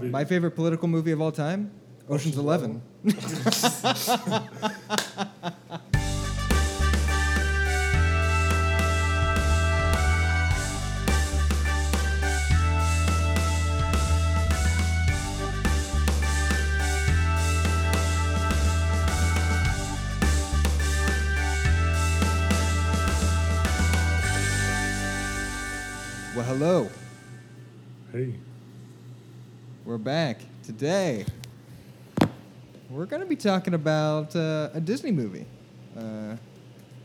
My 0.00 0.24
favorite 0.24 0.52
political 0.52 0.88
movie 0.88 1.12
of 1.12 1.20
all 1.20 1.32
time, 1.32 1.70
Ocean's 2.08 2.38
Eleven. 2.38 2.80
back 30.02 30.40
today. 30.64 31.24
We're 32.90 33.06
going 33.06 33.22
to 33.22 33.28
be 33.28 33.36
talking 33.36 33.74
about 33.74 34.34
uh, 34.36 34.70
a 34.74 34.80
Disney 34.80 35.12
movie. 35.12 35.46
Uh, 35.96 36.36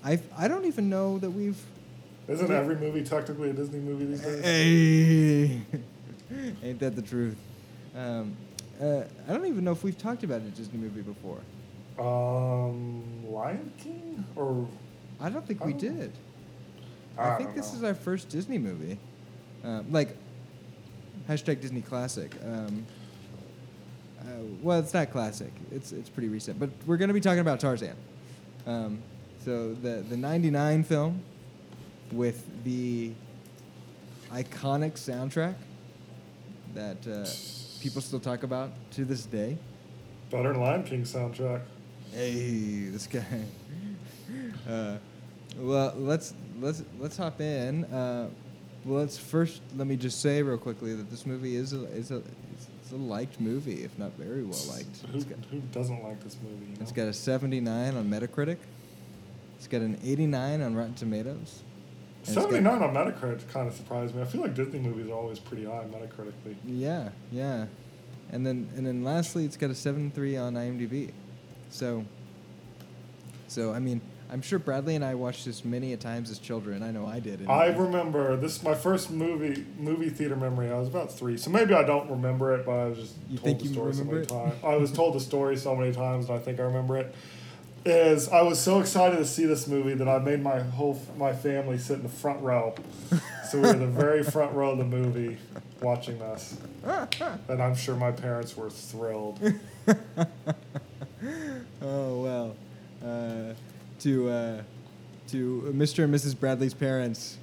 I 0.04 0.20
I 0.38 0.48
don't 0.48 0.66
even 0.66 0.90
know 0.90 1.18
that 1.20 1.30
we've. 1.32 1.62
isn't 2.28 2.52
every 2.52 2.76
movie 2.76 3.04
technically 3.04 3.50
a 3.50 3.54
Disney 3.54 3.80
movie 3.80 4.06
these 4.06 4.22
days? 4.22 4.44
Hey, 4.44 5.62
ain't 6.64 6.80
that 6.80 6.96
the 6.96 7.02
truth? 7.02 7.38
Um, 7.96 8.36
uh, 8.82 9.04
I 9.28 9.34
don't 9.34 9.46
even 9.46 9.64
know 9.64 9.72
if 9.72 9.84
we've 9.84 9.98
talked 9.98 10.24
about 10.24 10.42
a 10.42 10.50
Disney 10.50 10.78
movie 10.78 11.02
before. 11.02 11.40
Um, 12.00 13.04
Lion 13.32 13.72
King 13.78 14.24
or 14.36 14.68
I 15.20 15.30
don't 15.30 15.46
think 15.48 15.62
I 15.62 15.66
we 15.66 15.72
don't- 15.74 15.98
did. 15.98 16.12
I, 17.18 17.32
I 17.32 17.38
think 17.38 17.56
this 17.56 17.72
know. 17.72 17.78
is 17.80 17.84
our 17.84 17.96
first 17.96 18.30
Disney 18.30 18.60
movie. 18.60 19.00
Uh, 19.66 19.82
like, 19.90 20.16
hashtag 21.30 21.62
Disney 21.62 21.82
Classic. 21.82 22.32
Um, 22.46 22.86
uh, 24.22 24.26
well, 24.62 24.80
it's 24.80 24.94
not 24.94 25.12
classic. 25.12 25.52
It's 25.72 25.92
it's 25.92 26.10
pretty 26.10 26.30
recent. 26.30 26.60
But 26.60 26.70
we're 26.86 26.98
going 26.98 27.08
to 27.10 27.14
be 27.14 27.22
talking 27.22 27.40
about 27.40 27.60
Tarzan. 27.60 27.96
Um, 28.66 29.00
so 29.46 29.74
the 29.74 30.04
the 30.10 30.18
'99 30.18 30.84
film 30.84 31.22
with 32.12 32.46
the 32.64 33.12
iconic 34.32 34.94
soundtrack 34.94 35.56
that 36.74 37.08
uh, 37.08 37.26
people 37.82 38.02
still 38.02 38.20
talk 38.20 38.44
about 38.44 38.72
to 38.92 39.06
this 39.06 39.26
day. 39.26 39.58
better 40.30 40.52
than 40.52 40.62
Lion 40.62 40.84
King 40.84 41.04
soundtrack. 41.04 41.62
Hey, 42.12 42.90
this 42.90 43.08
guy. 43.08 43.24
Uh, 44.68 44.98
well, 45.58 45.94
let's 45.96 46.34
let's 46.60 46.84
let's 47.00 47.16
hop 47.16 47.40
in. 47.40 47.86
Well, 48.88 49.02
let's 49.02 49.18
first 49.18 49.62
let 49.76 49.86
me 49.86 49.98
just 49.98 50.22
say 50.22 50.42
real 50.42 50.58
quickly 50.58 50.96
that 50.96 51.12
this 51.12 51.26
movie 51.26 51.58
is 51.58 51.74
a 51.74 51.84
is 51.88 52.10
a 52.10 52.22
it's 52.88 52.94
a 52.94 52.96
liked 52.96 53.42
movie, 53.42 53.84
if 53.84 54.00
not 54.00 54.14
very 54.14 54.44
well 54.44 54.58
liked. 54.70 55.02
Who, 55.12 55.22
got, 55.22 55.38
who 55.52 55.60
doesn't 55.74 56.02
like 56.02 56.24
this 56.24 56.38
movie? 56.42 56.68
You 56.68 56.72
know? 56.76 56.82
it's 56.82 56.94
got 56.94 57.08
a 57.10 57.14
79 57.14 57.98
on 57.98 58.10
Metacritic. 58.10 58.56
It's 59.58 59.68
got 59.68 59.82
an 59.82 60.00
89 60.06 60.62
on 60.62 60.74
Rotten 60.74 60.94
Tomatoes. 60.94 61.64
and 62.28 62.28
it's 62.28 62.36
got- 62.36 62.44
79 62.44 62.82
on 62.82 62.94
Metacritic 62.94 63.50
kind 63.50 63.68
of 63.68 63.74
surprised 63.74 64.16
me. 64.16 64.22
I 64.22 64.26
feel 64.26 64.40
like 64.40 64.56
Disney 64.56 64.80
movies 64.80 65.10
are 65.10 65.16
always 65.16 65.38
pretty 65.38 65.66
high 65.66 65.84
Metacritically. 65.92 66.56
Yeah, 66.66 67.10
yeah, 67.30 67.66
and 68.32 68.48
then 68.48 68.70
and 68.78 68.88
then 68.88 69.04
lastly, 69.04 69.44
it's 69.44 69.58
got 69.58 69.70
a 69.70 69.74
7.3 69.74 70.42
on 70.42 70.54
IMDb. 70.54 71.12
So. 71.70 72.06
So 73.50 73.74
I 73.74 73.80
mean, 73.80 74.00
I'm 74.30 74.42
sure 74.42 74.60
Bradley 74.60 74.96
and 74.96 75.06
I 75.06 75.16
watched 75.16 75.46
this 75.46 75.64
many 75.64 75.94
a 75.94 75.98
times 75.98 76.30
as 76.30 76.38
children. 76.40 76.84
I 76.84 76.92
know 76.92 77.06
I 77.06 77.20
did. 77.20 77.40
anyway. 77.42 77.54
I 77.54 77.68
remember 77.68 78.36
this 78.36 78.58
is 78.58 78.64
my 78.64 78.76
first 78.76 79.10
movie 79.10 79.66
movie 79.80 80.10
theater 80.10 80.36
memory. 80.36 80.70
I 80.70 80.78
was 80.78 80.88
about 80.90 81.12
three, 81.14 81.38
so 81.38 81.50
maybe 81.50 81.74
I 81.74 81.84
don't 81.84 82.10
remember 82.10 82.54
it, 82.56 82.66
but 82.66 82.72
I 82.74 82.86
was 82.88 82.98
just 82.98 83.14
You 83.30 83.38
told 83.38 83.44
think 83.46 83.60
the 83.60 83.66
you 83.66 83.74
story 83.74 83.94
so 83.94 84.04
many 84.04 84.26
times. 84.26 84.54
I 84.64 84.76
was 84.76 84.92
told 84.92 85.16
the 85.16 85.20
story 85.22 85.56
so 85.58 85.76
many 85.76 85.94
times, 85.94 86.28
and 86.30 86.38
I 86.38 86.42
think 86.42 86.60
I 86.60 86.64
remember 86.64 86.98
it. 86.98 87.16
Is 87.86 88.28
I 88.28 88.42
was 88.42 88.60
so 88.60 88.82
excited 88.82 89.16
to 89.16 89.26
see 89.26 89.46
this 89.46 89.66
movie 89.66 89.94
that 89.94 90.10
I 90.10 90.20
made 90.20 90.44
my 90.44 90.60
whole 90.60 91.02
my 91.18 91.32
family 91.32 91.78
sit 91.78 91.98
in 91.98 92.04
the 92.04 92.10
front 92.10 92.42
row. 92.42 92.76
so 93.50 93.62
we 93.62 93.68
were 93.68 93.74
the 93.74 93.88
very 93.88 94.24
front 94.24 94.52
row 94.54 94.72
of 94.72 94.78
the 94.78 94.84
movie 94.84 95.38
watching 95.82 96.20
this, 96.20 96.58
and 96.84 97.62
I'm 97.64 97.76
sure 97.76 97.96
my 97.96 98.12
parents 98.12 98.58
were 98.58 98.70
thrilled. 98.70 99.40
Oh 101.82 102.22
well, 102.22 102.56
uh, 103.04 103.54
to 104.00 104.30
uh, 104.30 104.62
to 105.30 105.74
Mr. 105.76 106.06
and 106.06 106.14
Mrs. 106.14 106.40
Bradley's 106.40 106.74
parents, 106.74 107.38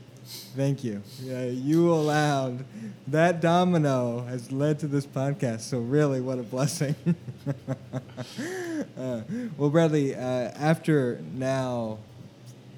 thank 0.56 0.82
you. 0.84 1.02
Yeah, 1.22 1.44
you 1.44 1.92
allowed 1.92 2.64
that 3.08 3.40
domino 3.40 4.24
has 4.24 4.50
led 4.50 4.78
to 4.80 4.86
this 4.86 5.06
podcast. 5.06 5.60
So 5.60 5.78
really, 5.80 6.20
what 6.20 6.38
a 6.38 6.42
blessing. 6.42 6.94
uh, 8.98 9.20
well, 9.58 9.70
Bradley, 9.70 10.14
uh, 10.14 10.18
after 10.18 11.20
now 11.34 11.98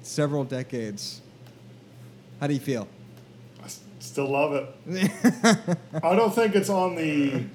several 0.01 0.43
decades, 0.43 1.21
how 2.39 2.47
do 2.47 2.53
you 2.53 2.59
feel? 2.59 2.87
I 3.63 3.67
still 3.99 4.29
love 4.29 4.53
it. 4.53 5.77
I 6.03 6.15
don't 6.15 6.33
think 6.33 6.55
it's 6.55 6.69
on 6.69 6.95
the. 6.95 7.45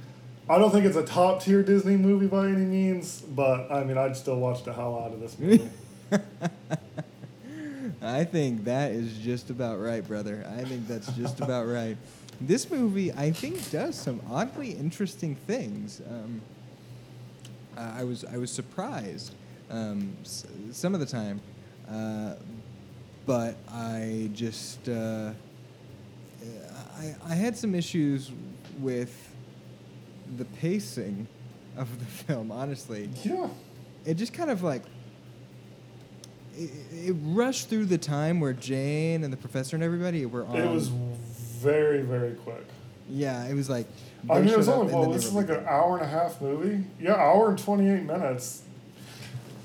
I 0.48 0.58
don't 0.58 0.70
think 0.70 0.84
it's 0.86 0.96
a 0.96 1.04
top 1.04 1.42
tier 1.42 1.62
Disney 1.62 1.96
movie 1.96 2.26
by 2.26 2.46
any 2.46 2.64
means, 2.64 3.20
but 3.20 3.70
I 3.70 3.84
mean, 3.84 3.96
I'd 3.96 4.16
still 4.16 4.36
watch 4.36 4.64
the 4.64 4.72
hell 4.72 4.98
out 4.98 5.12
of 5.12 5.20
this 5.20 5.38
movie. 5.38 5.68
I 8.02 8.24
think 8.24 8.64
that 8.64 8.92
is 8.92 9.16
just 9.18 9.50
about 9.50 9.80
right, 9.80 10.06
brother. 10.06 10.44
I 10.58 10.64
think 10.64 10.86
that's 10.88 11.10
just 11.12 11.40
about 11.40 11.66
right. 11.68 11.96
This 12.40 12.70
movie, 12.70 13.12
I 13.12 13.30
think, 13.30 13.70
does 13.70 13.94
some 13.96 14.20
oddly 14.30 14.72
interesting 14.72 15.36
things. 15.36 16.00
Um, 16.08 16.40
I 17.76 18.04
was 18.04 18.24
I 18.24 18.36
was 18.36 18.50
surprised 18.50 19.34
um, 19.70 20.16
s- 20.22 20.46
some 20.72 20.94
of 20.94 21.00
the 21.00 21.06
time, 21.06 21.40
uh, 21.88 22.34
but 23.26 23.56
I 23.70 24.30
just 24.34 24.88
uh, 24.88 25.30
I, 26.98 27.14
I 27.28 27.34
had 27.34 27.56
some 27.56 27.74
issues 27.74 28.30
with 28.80 29.14
the 30.36 30.44
pacing 30.44 31.26
of 31.76 31.98
the 31.98 32.04
film. 32.24 32.50
Honestly, 32.52 33.08
yeah. 33.24 33.48
it 34.04 34.14
just 34.14 34.32
kind 34.34 34.50
of 34.50 34.62
like 34.62 34.82
it, 36.56 36.70
it 36.92 37.16
rushed 37.22 37.68
through 37.68 37.86
the 37.86 37.98
time 37.98 38.40
where 38.40 38.52
Jane 38.52 39.24
and 39.24 39.32
the 39.32 39.36
professor 39.36 39.76
and 39.76 39.82
everybody 39.82 40.26
were 40.26 40.44
on. 40.46 40.56
It 40.56 40.70
was 40.70 40.88
very, 40.88 42.02
very 42.02 42.32
quick. 42.34 42.64
yeah, 43.08 43.46
it 43.46 43.54
was 43.54 43.68
like. 43.70 43.86
I 44.30 44.38
mean, 44.40 44.48
it 44.50 44.56
was 44.56 44.68
only, 44.68 44.94
well, 44.94 45.10
this 45.10 45.24
is 45.24 45.32
like 45.32 45.48
an 45.48 45.64
hour 45.66 45.96
and 45.96 46.04
a 46.04 46.08
half 46.08 46.40
movie. 46.40 46.84
Yeah, 47.00 47.14
hour 47.14 47.48
and 47.50 47.58
28 47.58 48.04
minutes. 48.04 48.62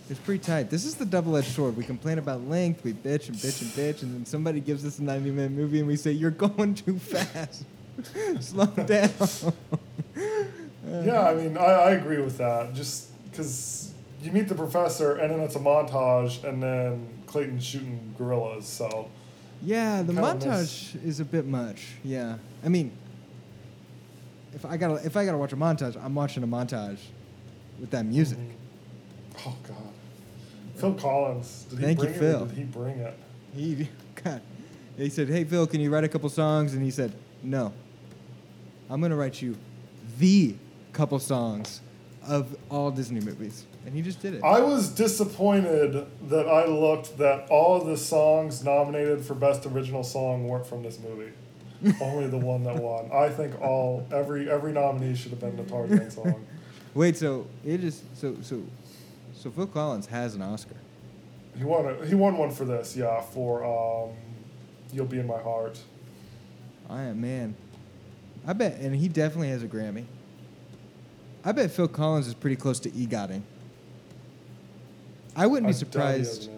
It's 0.09 0.19
pretty 0.19 0.43
tight. 0.43 0.69
This 0.71 0.83
is 0.85 0.95
the 0.95 1.05
double-edged 1.05 1.49
sword. 1.49 1.77
We 1.77 1.83
complain 1.83 2.17
about 2.17 2.41
length, 2.47 2.83
we 2.83 2.93
bitch 2.93 3.27
and 3.27 3.37
bitch 3.37 3.61
and 3.61 3.71
bitch, 3.71 4.01
and 4.01 4.15
then 4.15 4.25
somebody 4.25 4.59
gives 4.61 4.83
us 4.85 4.97
a 4.99 5.01
90-minute 5.01 5.51
movie 5.51 5.79
and 5.79 5.87
we 5.87 5.95
say, 5.97 6.11
"You're 6.11 6.31
going 6.31 6.73
too 6.75 6.97
fast. 6.97 7.65
Slow 8.39 8.65
down." 8.67 9.11
Yeah, 10.87 11.27
I 11.29 11.33
mean, 11.35 11.57
I, 11.57 11.61
I 11.61 11.91
agree 11.91 12.21
with 12.21 12.37
that. 12.37 12.73
Just 12.73 13.09
because 13.29 13.93
you 14.21 14.31
meet 14.31 14.47
the 14.47 14.55
professor 14.55 15.15
and 15.15 15.31
then 15.31 15.39
it's 15.41 15.55
a 15.55 15.59
montage 15.59 16.43
and 16.43 16.61
then 16.61 17.07
Clayton 17.27 17.59
shooting 17.59 18.13
gorillas, 18.17 18.65
so. 18.65 19.09
Yeah, 19.61 20.01
the 20.03 20.13
montage 20.13 21.03
is 21.03 21.19
a 21.19 21.25
bit 21.25 21.45
much. 21.45 21.87
Yeah, 22.03 22.37
I 22.63 22.69
mean, 22.69 22.91
if 24.53 24.65
I 24.65 24.77
gotta 24.77 25.05
if 25.05 25.17
I 25.17 25.25
gotta 25.25 25.37
watch 25.37 25.53
a 25.53 25.57
montage, 25.57 26.01
I'm 26.03 26.13
watching 26.15 26.43
a 26.43 26.47
montage 26.47 26.99
with 27.79 27.89
that 27.91 28.05
music. 28.05 28.37
Mhm. 28.37 28.51
Oh, 29.45 29.55
God. 29.67 29.77
Phil 30.75 30.93
Collins. 30.93 31.65
Did 31.69 31.79
he 31.79 31.85
Thank 31.85 31.99
you, 31.99 32.05
bring 32.05 32.15
it 32.15 32.19
Phil. 32.19 32.45
did 32.45 32.57
he 32.57 32.63
bring 32.63 32.99
it? 32.99 33.19
He, 33.55 33.87
God, 34.23 34.41
he 34.95 35.09
said, 35.09 35.27
"Hey 35.27 35.43
Phil, 35.43 35.65
can 35.65 35.81
you 35.81 35.89
write 35.91 36.03
a 36.03 36.07
couple 36.07 36.29
songs?" 36.29 36.73
And 36.73 36.83
he 36.83 36.91
said, 36.91 37.13
"No, 37.41 37.73
I'm 38.89 39.01
gonna 39.01 39.15
write 39.15 39.41
you 39.41 39.57
the 40.19 40.55
couple 40.93 41.17
songs 41.19 41.81
of 42.27 42.55
all 42.69 42.91
Disney 42.91 43.19
movies." 43.19 43.65
And 43.85 43.95
he 43.95 44.01
just 44.01 44.21
did 44.21 44.33
it. 44.33 44.43
I 44.43 44.59
was 44.59 44.89
disappointed 44.89 46.05
that 46.29 46.47
I 46.47 46.65
looked 46.65 47.17
that 47.19 47.47
all 47.49 47.79
of 47.79 47.87
the 47.87 47.97
songs 47.97 48.63
nominated 48.63 49.23
for 49.23 49.33
Best 49.33 49.65
Original 49.65 50.03
Song 50.03 50.47
weren't 50.47 50.67
from 50.67 50.83
this 50.83 50.99
movie. 50.99 51.31
Only 52.01 52.27
the 52.27 52.37
one 52.37 52.63
that 52.63 52.75
won. 52.75 53.09
I 53.13 53.29
think 53.29 53.61
all 53.61 54.05
every 54.11 54.49
every 54.49 54.73
nominee 54.73 55.15
should 55.15 55.31
have 55.31 55.39
been 55.39 55.55
the 55.55 55.63
Tarzan 55.63 56.09
song. 56.11 56.45
Wait, 56.93 57.15
so 57.15 57.47
it 57.63 57.83
is 57.83 58.01
so 58.15 58.35
so 58.41 58.63
so 59.35 59.51
Phil 59.51 59.67
Collins 59.67 60.07
has 60.07 60.33
an 60.35 60.41
Oscar. 60.41 60.75
He 61.57 61.63
won 61.63 61.85
a, 61.85 62.05
he 62.05 62.15
won 62.15 62.37
one 62.37 62.51
for 62.51 62.65
this, 62.65 62.95
yeah, 62.97 63.21
for 63.21 63.63
um, 63.63 64.15
"You'll 64.91 65.05
Be 65.05 65.19
in 65.19 65.27
My 65.27 65.39
Heart." 65.39 65.79
I 66.89 67.03
am 67.03 67.21
man. 67.21 67.55
I 68.45 68.53
bet, 68.53 68.79
and 68.79 68.95
he 68.95 69.07
definitely 69.07 69.49
has 69.49 69.61
a 69.61 69.67
Grammy. 69.67 70.05
I 71.47 71.53
bet 71.53 71.71
Phil 71.71 71.87
Collins 71.87 72.27
is 72.27 72.33
pretty 72.33 72.57
close 72.57 72.77
to 72.81 72.89
EGOTing. 72.89 73.41
I 75.33 75.47
wouldn't 75.47 75.67
I 75.67 75.69
be 75.69 75.73
he 75.73 75.79
surprised. 75.79 76.49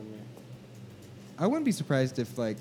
I 1.38 1.46
wouldn't 1.46 1.64
be 1.66 1.72
surprised 1.72 2.18
if 2.18 2.40
like 2.40 2.58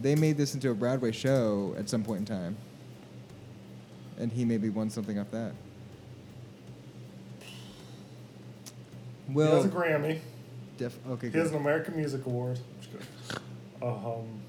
they 0.00 0.14
made 0.14 0.36
this 0.36 0.54
into 0.54 0.70
a 0.70 0.74
Broadway 0.74 1.10
show 1.10 1.74
at 1.76 1.88
some 1.88 2.04
point 2.04 2.20
in 2.20 2.24
time. 2.24 2.56
and 4.16 4.30
he 4.30 4.44
maybe 4.44 4.68
won 4.70 4.90
something 4.90 5.18
off 5.18 5.32
that. 5.32 5.54
Well, 9.28 9.48
he 9.48 9.56
has 9.56 9.64
a 9.64 9.68
Grammy. 9.68 10.20
def- 10.78 10.98
okay, 11.08 11.30
He 11.30 11.36
has 11.38 11.50
an 11.50 11.56
American 11.56 11.96
Music 11.96 12.24
Award. 12.26 12.60
Which 12.78 12.92
good. 12.92 13.42
Um, 13.82 14.40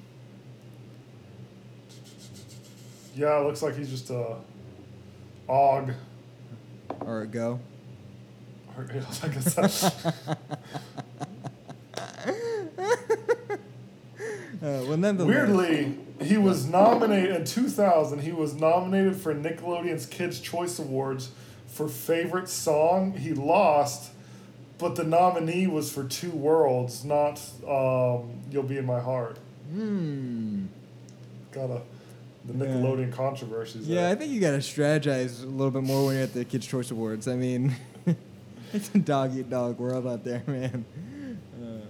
yeah, 3.16 3.40
it 3.40 3.44
looks 3.44 3.64
like 3.64 3.76
he's 3.76 3.90
just 3.90 4.12
a 4.12 4.36
og. 5.50 5.94
Or 7.08 7.22
a 7.22 7.28
I 9.24 9.28
guess 9.30 9.54
that- 9.56 10.16
Uh, 14.60 14.82
well, 14.88 14.98
nonetheless, 14.98 15.28
Weirdly, 15.48 15.98
he 16.20 16.36
was 16.36 16.66
nominated 16.66 17.36
in 17.36 17.46
2000. 17.46 18.20
He 18.24 18.32
was 18.32 18.56
nominated 18.56 19.16
for 19.16 19.34
Nickelodeon's 19.36 20.08
Kids' 20.08 20.40
Choice 20.40 20.80
Awards 20.80 21.30
for 21.68 21.88
favorite 21.88 22.50
song. 22.50 23.14
He 23.14 23.34
lost, 23.34 24.12
but 24.80 24.96
the 24.96 25.04
nominee 25.04 25.68
was 25.68 25.92
for 25.92 26.04
Two 26.06 26.32
Worlds, 26.32 27.06
not 27.06 27.40
um, 27.68 28.42
"You'll 28.50 28.64
Be 28.64 28.78
in 28.78 28.86
My 28.88 29.00
Heart." 29.00 29.38
Hmm. 29.72 30.66
Got 31.52 31.70
the 32.48 32.66
Yeah. 32.66 32.72
Nickelodeon 32.72 33.12
controversies. 33.12 33.88
Yeah, 33.88 34.10
I 34.10 34.16
think 34.16 34.32
you 34.32 34.40
gotta 34.40 34.58
strategize 34.58 35.44
a 35.44 35.48
little 35.48 35.72
bit 35.72 35.84
more 35.84 36.06
when 36.06 36.16
you're 36.16 36.24
at 36.24 36.34
the 36.34 36.46
Kids' 36.46 36.66
Choice 36.68 36.92
Awards. 36.92 37.28
I 37.28 37.36
mean, 37.36 37.76
it's 38.74 38.90
a 38.96 39.00
dog 39.00 39.36
eat 39.36 39.50
dog 39.50 39.78
world 39.80 40.08
out 40.08 40.24
there, 40.24 40.44
man. 40.48 40.86
Uh, 41.62 41.86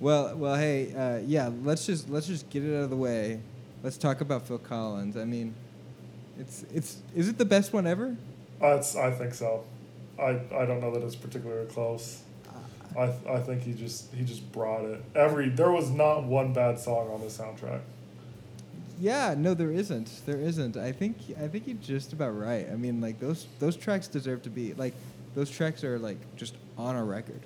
well, 0.00 0.36
well, 0.36 0.56
hey, 0.56 0.92
uh, 0.94 1.22
yeah, 1.26 1.50
let's 1.62 1.86
just 1.86 2.10
let's 2.10 2.26
just 2.26 2.50
get 2.50 2.64
it 2.64 2.76
out 2.76 2.84
of 2.84 2.90
the 2.90 2.96
way. 2.96 3.40
Let's 3.82 3.96
talk 3.98 4.20
about 4.20 4.46
Phil 4.46 4.58
Collins. 4.58 5.16
I 5.16 5.24
mean, 5.24 5.54
it's 6.38 6.64
it's 6.72 6.98
is 7.14 7.28
it 7.28 7.38
the 7.38 7.44
best 7.44 7.72
one 7.72 7.86
ever? 7.86 8.16
That's, 8.60 8.96
I 8.96 9.10
think 9.10 9.34
so. 9.34 9.64
I, 10.18 10.40
I 10.54 10.64
don't 10.64 10.80
know 10.80 10.92
that 10.92 11.02
it's 11.02 11.16
particularly 11.16 11.66
close. 11.66 12.22
I, 12.96 13.12
I 13.28 13.40
think 13.40 13.62
he 13.62 13.72
just 13.72 14.12
he 14.14 14.24
just 14.24 14.50
brought 14.52 14.84
it. 14.84 15.02
Every 15.14 15.48
there 15.48 15.70
was 15.72 15.90
not 15.90 16.24
one 16.24 16.52
bad 16.52 16.78
song 16.78 17.10
on 17.10 17.20
the 17.20 17.26
soundtrack. 17.26 17.80
Yeah, 19.04 19.34
no, 19.36 19.52
there 19.52 19.70
isn't. 19.70 20.22
There 20.24 20.38
isn't. 20.38 20.78
I 20.78 20.90
think 20.90 21.18
I 21.38 21.46
think 21.46 21.66
you're 21.66 21.76
just 21.76 22.14
about 22.14 22.30
right. 22.38 22.66
I 22.72 22.76
mean, 22.76 23.02
like 23.02 23.20
those 23.20 23.46
those 23.58 23.76
tracks 23.76 24.08
deserve 24.08 24.42
to 24.44 24.50
be 24.50 24.72
like 24.74 24.94
those 25.34 25.50
tracks 25.50 25.84
are 25.84 25.98
like 25.98 26.16
just 26.36 26.54
on 26.78 26.96
a 26.96 27.04
record. 27.04 27.40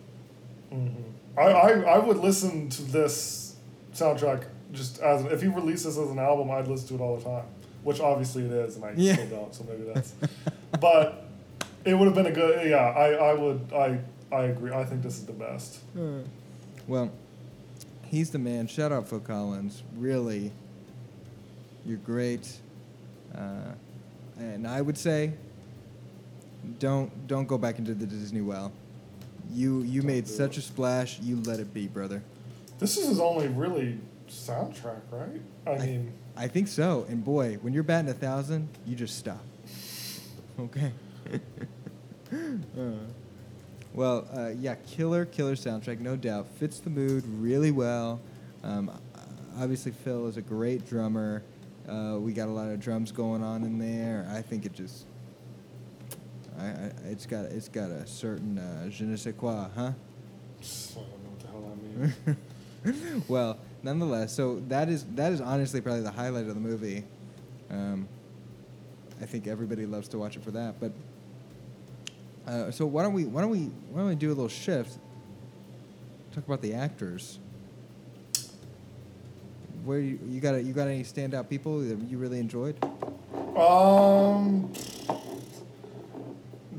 Mm-hmm. 0.72 1.02
I, 1.36 1.42
I 1.42 1.70
I 1.96 1.98
would 1.98 2.18
listen 2.18 2.68
to 2.70 2.82
this 2.82 3.56
soundtrack 3.92 4.44
just 4.72 5.00
as 5.00 5.24
if 5.24 5.42
he 5.42 5.48
released 5.48 5.84
this 5.84 5.98
as 5.98 6.10
an 6.10 6.18
album, 6.20 6.48
I'd 6.52 6.68
listen 6.68 6.86
to 6.88 6.94
it 6.94 7.00
all 7.04 7.16
the 7.16 7.24
time. 7.24 7.44
Which 7.82 8.00
obviously 8.00 8.44
it 8.44 8.52
is, 8.52 8.76
and 8.76 8.84
I 8.84 8.92
Yeah. 8.96 9.14
still 9.14 9.26
don't. 9.26 9.52
So 9.54 9.64
maybe 9.68 9.82
that's. 9.92 10.12
but 10.80 11.26
it 11.84 11.94
would 11.94 12.04
have 12.06 12.14
been 12.14 12.26
a 12.26 12.32
good. 12.32 12.68
Yeah, 12.70 12.76
I 12.76 13.30
I 13.30 13.34
would 13.34 13.72
I 13.74 13.98
I 14.30 14.42
agree. 14.44 14.70
I 14.72 14.84
think 14.84 15.02
this 15.02 15.18
is 15.18 15.26
the 15.26 15.32
best. 15.32 15.80
Well, 16.86 17.10
he's 18.04 18.30
the 18.30 18.38
man. 18.38 18.68
Shout 18.68 18.92
out 18.92 19.08
Phil 19.08 19.18
Collins. 19.20 19.82
Really, 19.96 20.52
you're 21.88 21.98
great. 21.98 22.52
Uh, 23.34 23.72
and 24.38 24.66
I 24.68 24.80
would 24.80 24.98
say, 24.98 25.32
don't 26.78 27.26
don't 27.26 27.46
go 27.48 27.56
back 27.58 27.78
into 27.78 27.94
the 27.94 28.06
Disney 28.06 28.42
well. 28.42 28.70
You 29.50 29.82
you 29.82 30.02
Don't 30.02 30.06
made 30.08 30.28
such 30.28 30.58
it. 30.58 30.60
a 30.60 30.62
splash. 30.62 31.18
You 31.20 31.36
let 31.42 31.58
it 31.60 31.72
be, 31.72 31.86
brother. 31.88 32.22
This 32.78 32.96
is 32.98 33.08
his 33.08 33.18
only 33.20 33.48
really 33.48 33.98
soundtrack, 34.28 35.00
right? 35.10 35.40
I 35.66 35.70
I- 35.70 35.78
mean, 35.86 36.12
I 36.36 36.46
think 36.46 36.68
so. 36.68 37.06
And 37.08 37.24
boy, 37.24 37.54
when 37.62 37.72
you're 37.72 37.82
batting 37.82 38.10
a 38.10 38.14
thousand, 38.14 38.68
you 38.86 38.94
just 38.94 39.16
stop. 39.18 39.42
Okay. 40.60 40.92
Uh, 42.30 42.90
well, 43.94 44.28
uh, 44.36 44.50
yeah, 44.50 44.74
killer, 44.86 45.24
killer 45.24 45.54
soundtrack, 45.54 45.98
no 45.98 46.14
doubt. 46.14 46.46
Fits 46.58 46.78
the 46.78 46.90
mood 46.90 47.24
really 47.26 47.70
well. 47.70 48.20
Um, 48.62 48.90
obviously, 49.58 49.92
Phil 49.92 50.26
is 50.26 50.36
a 50.36 50.42
great 50.42 50.86
drummer. 50.86 51.42
Uh, 51.88 52.18
we 52.18 52.32
got 52.32 52.48
a 52.48 52.52
lot 52.52 52.68
of 52.68 52.78
drums 52.80 53.12
going 53.12 53.42
on 53.42 53.64
in 53.64 53.78
there. 53.78 54.28
I 54.30 54.42
think 54.42 54.66
it 54.66 54.74
just, 54.74 55.06
I, 56.58 56.66
I 56.66 56.92
it's 57.06 57.24
got 57.24 57.46
it's 57.46 57.68
got 57.68 57.90
a 57.90 58.06
certain 58.06 58.58
uh, 58.58 58.90
je 58.90 59.04
ne 59.04 59.16
sais 59.16 59.34
quoi, 59.36 59.68
huh? 59.74 59.80
I 59.80 59.92
don't 60.94 61.06
know 61.24 61.30
what 61.30 61.40
the 61.40 61.46
hell 61.46 62.24
that 62.84 62.94
means. 63.24 63.28
well, 63.28 63.58
nonetheless, 63.82 64.34
so 64.34 64.60
that 64.68 64.88
is 64.90 65.04
that 65.14 65.32
is 65.32 65.40
honestly 65.40 65.80
probably 65.80 66.02
the 66.02 66.10
highlight 66.10 66.46
of 66.46 66.54
the 66.54 66.60
movie. 66.60 67.04
Um, 67.70 68.06
I 69.20 69.24
think 69.24 69.46
everybody 69.46 69.86
loves 69.86 70.08
to 70.08 70.18
watch 70.18 70.36
it 70.36 70.44
for 70.44 70.50
that. 70.50 70.78
But 70.78 70.92
uh, 72.46 72.70
so 72.70 72.84
why 72.84 73.02
don't 73.02 73.14
we 73.14 73.24
why 73.24 73.40
don't 73.40 73.50
we 73.50 73.70
why 73.90 74.00
don't 74.00 74.08
we 74.08 74.14
do 74.14 74.28
a 74.28 74.36
little 74.36 74.48
shift? 74.48 74.98
Talk 76.34 76.46
about 76.46 76.60
the 76.60 76.74
actors. 76.74 77.38
Where 79.84 79.98
you, 80.00 80.18
you 80.28 80.40
got 80.40 80.62
you 80.64 80.72
got 80.72 80.88
any 80.88 81.02
standout 81.02 81.48
people 81.48 81.80
that 81.80 81.98
you 82.08 82.18
really 82.18 82.38
enjoyed? 82.38 82.76
Um, 83.56 84.72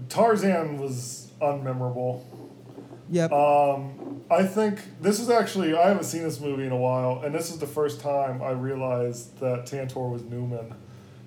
Tarzan 0.09 0.77
was 0.77 1.31
unmemorable. 1.41 2.23
Yep. 3.11 3.31
Um, 3.31 4.21
I 4.29 4.43
think 4.43 4.79
this 5.01 5.19
is 5.19 5.29
actually 5.29 5.75
I 5.75 5.87
haven't 5.87 6.03
seen 6.03 6.23
this 6.23 6.39
movie 6.39 6.65
in 6.65 6.71
a 6.71 6.77
while, 6.77 7.21
and 7.23 7.33
this 7.33 7.49
is 7.49 7.57
the 7.57 7.67
first 7.67 8.01
time 8.01 8.41
I 8.41 8.51
realized 8.51 9.39
that 9.39 9.65
Tantor 9.65 10.09
was 10.09 10.23
Newman. 10.23 10.73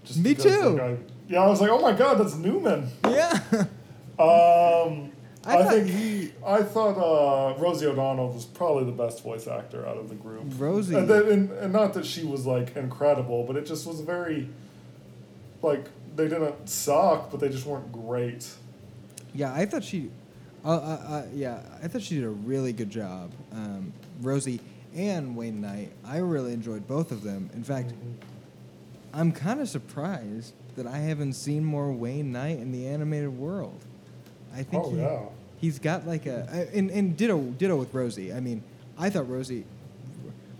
Just 0.04 0.18
Me 0.20 0.34
because, 0.34 0.44
too. 0.44 0.70
like, 0.70 0.80
I, 0.82 0.96
yeah, 1.28 1.42
I 1.42 1.46
was 1.46 1.60
like, 1.60 1.70
oh 1.70 1.80
my 1.80 1.92
god, 1.92 2.18
that's 2.18 2.34
Newman. 2.36 2.88
yeah. 3.08 3.40
Um, 4.18 5.10
I 5.44 5.56
I, 5.58 5.62
thought 5.62 5.72
think 5.72 5.88
he- 5.88 6.32
I 6.46 6.62
thought 6.62 6.96
uh, 6.98 7.58
Rosie 7.58 7.86
O'Donnell 7.86 8.32
was 8.32 8.44
probably 8.44 8.84
the 8.84 8.92
best 8.92 9.22
voice 9.22 9.46
actor 9.48 9.86
out 9.86 9.96
of 9.96 10.08
the 10.08 10.14
group. 10.14 10.44
Rosie. 10.58 10.94
and, 10.94 11.08
then, 11.08 11.26
and, 11.28 11.50
and 11.52 11.72
not 11.72 11.94
that 11.94 12.06
she 12.06 12.24
was 12.24 12.46
like 12.46 12.76
incredible, 12.76 13.44
but 13.44 13.56
it 13.56 13.66
just 13.66 13.86
was 13.86 14.00
very 14.00 14.48
like 15.62 15.86
they 16.16 16.28
didn't 16.28 16.68
suck, 16.68 17.30
but 17.30 17.40
they 17.40 17.48
just 17.48 17.66
weren't 17.66 17.90
great. 17.92 18.48
Yeah, 19.34 19.52
I 19.52 19.64
thought 19.66 19.82
she, 19.82 20.10
uh, 20.64 20.68
uh, 20.68 20.74
uh, 20.74 21.22
yeah, 21.34 21.60
I 21.82 21.88
thought 21.88 22.02
she 22.02 22.16
did 22.16 22.24
a 22.24 22.28
really 22.30 22.72
good 22.72 22.90
job. 22.90 23.32
Um, 23.52 23.92
Rosie 24.20 24.60
and 24.94 25.34
Wayne 25.34 25.60
Knight, 25.60 25.90
I 26.04 26.18
really 26.18 26.52
enjoyed 26.52 26.86
both 26.86 27.10
of 27.12 27.22
them. 27.22 27.48
In 27.54 27.64
fact, 27.64 27.94
I'm 29.14 29.32
kind 29.32 29.60
of 29.60 29.68
surprised 29.68 30.52
that 30.76 30.86
I 30.86 30.98
haven't 30.98 31.32
seen 31.34 31.64
more 31.64 31.90
Wayne 31.92 32.30
Knight 32.32 32.58
in 32.58 32.72
the 32.72 32.86
animated 32.86 33.36
world. 33.36 33.78
I 34.54 34.62
think 34.62 34.84
Oh, 34.84 34.90
he, 34.90 34.98
yeah. 34.98 35.20
He's 35.62 35.78
got 35.78 36.06
like 36.06 36.26
a 36.26 36.68
and, 36.74 36.90
and 36.90 37.16
ditto, 37.16 37.38
ditto 37.40 37.76
with 37.76 37.94
Rosie. 37.94 38.34
I 38.34 38.40
mean, 38.40 38.62
I 38.98 39.08
thought 39.08 39.30
Rosie, 39.30 39.64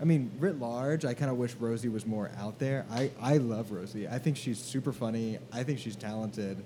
I 0.01 0.05
mean, 0.05 0.31
writ 0.39 0.59
large, 0.59 1.05
I 1.05 1.13
kind 1.13 1.29
of 1.29 1.37
wish 1.37 1.53
Rosie 1.59 1.89
was 1.89 2.07
more 2.07 2.31
out 2.39 2.57
there. 2.57 2.85
I, 2.91 3.11
I 3.21 3.37
love 3.37 3.71
Rosie. 3.71 4.07
I 4.07 4.17
think 4.17 4.37
she's 4.37 4.57
super 4.57 4.91
funny. 4.91 5.37
I 5.51 5.61
think 5.63 5.77
she's 5.77 5.95
talented. 5.95 6.57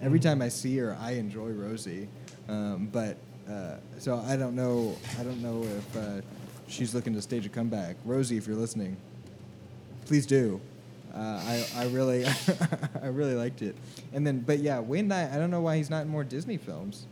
Every 0.00 0.18
Mhm. 0.18 0.22
time 0.22 0.42
I 0.42 0.48
see 0.48 0.76
her, 0.78 0.96
I 0.98 1.12
enjoy 1.12 1.48
Rosie. 1.50 2.08
Um, 2.48 2.88
but 2.90 3.18
uh, 3.50 3.76
so 3.98 4.16
I 4.26 4.36
don't 4.36 4.54
know. 4.56 4.96
I 5.18 5.24
don't 5.24 5.42
know 5.42 5.62
if 5.64 5.96
uh, 5.96 6.20
she's 6.68 6.94
looking 6.94 7.12
to 7.14 7.20
stage 7.22 7.44
a 7.44 7.48
comeback. 7.48 7.96
Rosie, 8.04 8.36
if 8.36 8.46
you're 8.46 8.56
listening, 8.56 8.96
please 10.06 10.26
do. 10.26 10.60
Uh, 11.14 11.18
I, 11.18 11.66
I 11.76 11.84
really 11.88 12.24
I 13.02 13.08
really 13.08 13.34
liked 13.34 13.60
it. 13.62 13.76
And 14.14 14.26
then, 14.26 14.40
but 14.40 14.60
yeah, 14.60 14.80
Wayne 14.80 15.08
Knight. 15.08 15.30
I 15.32 15.36
don't 15.38 15.50
know 15.50 15.60
why 15.60 15.76
he's 15.76 15.90
not 15.90 16.02
in 16.02 16.08
more 16.08 16.24
Disney 16.24 16.56
films. 16.56 17.04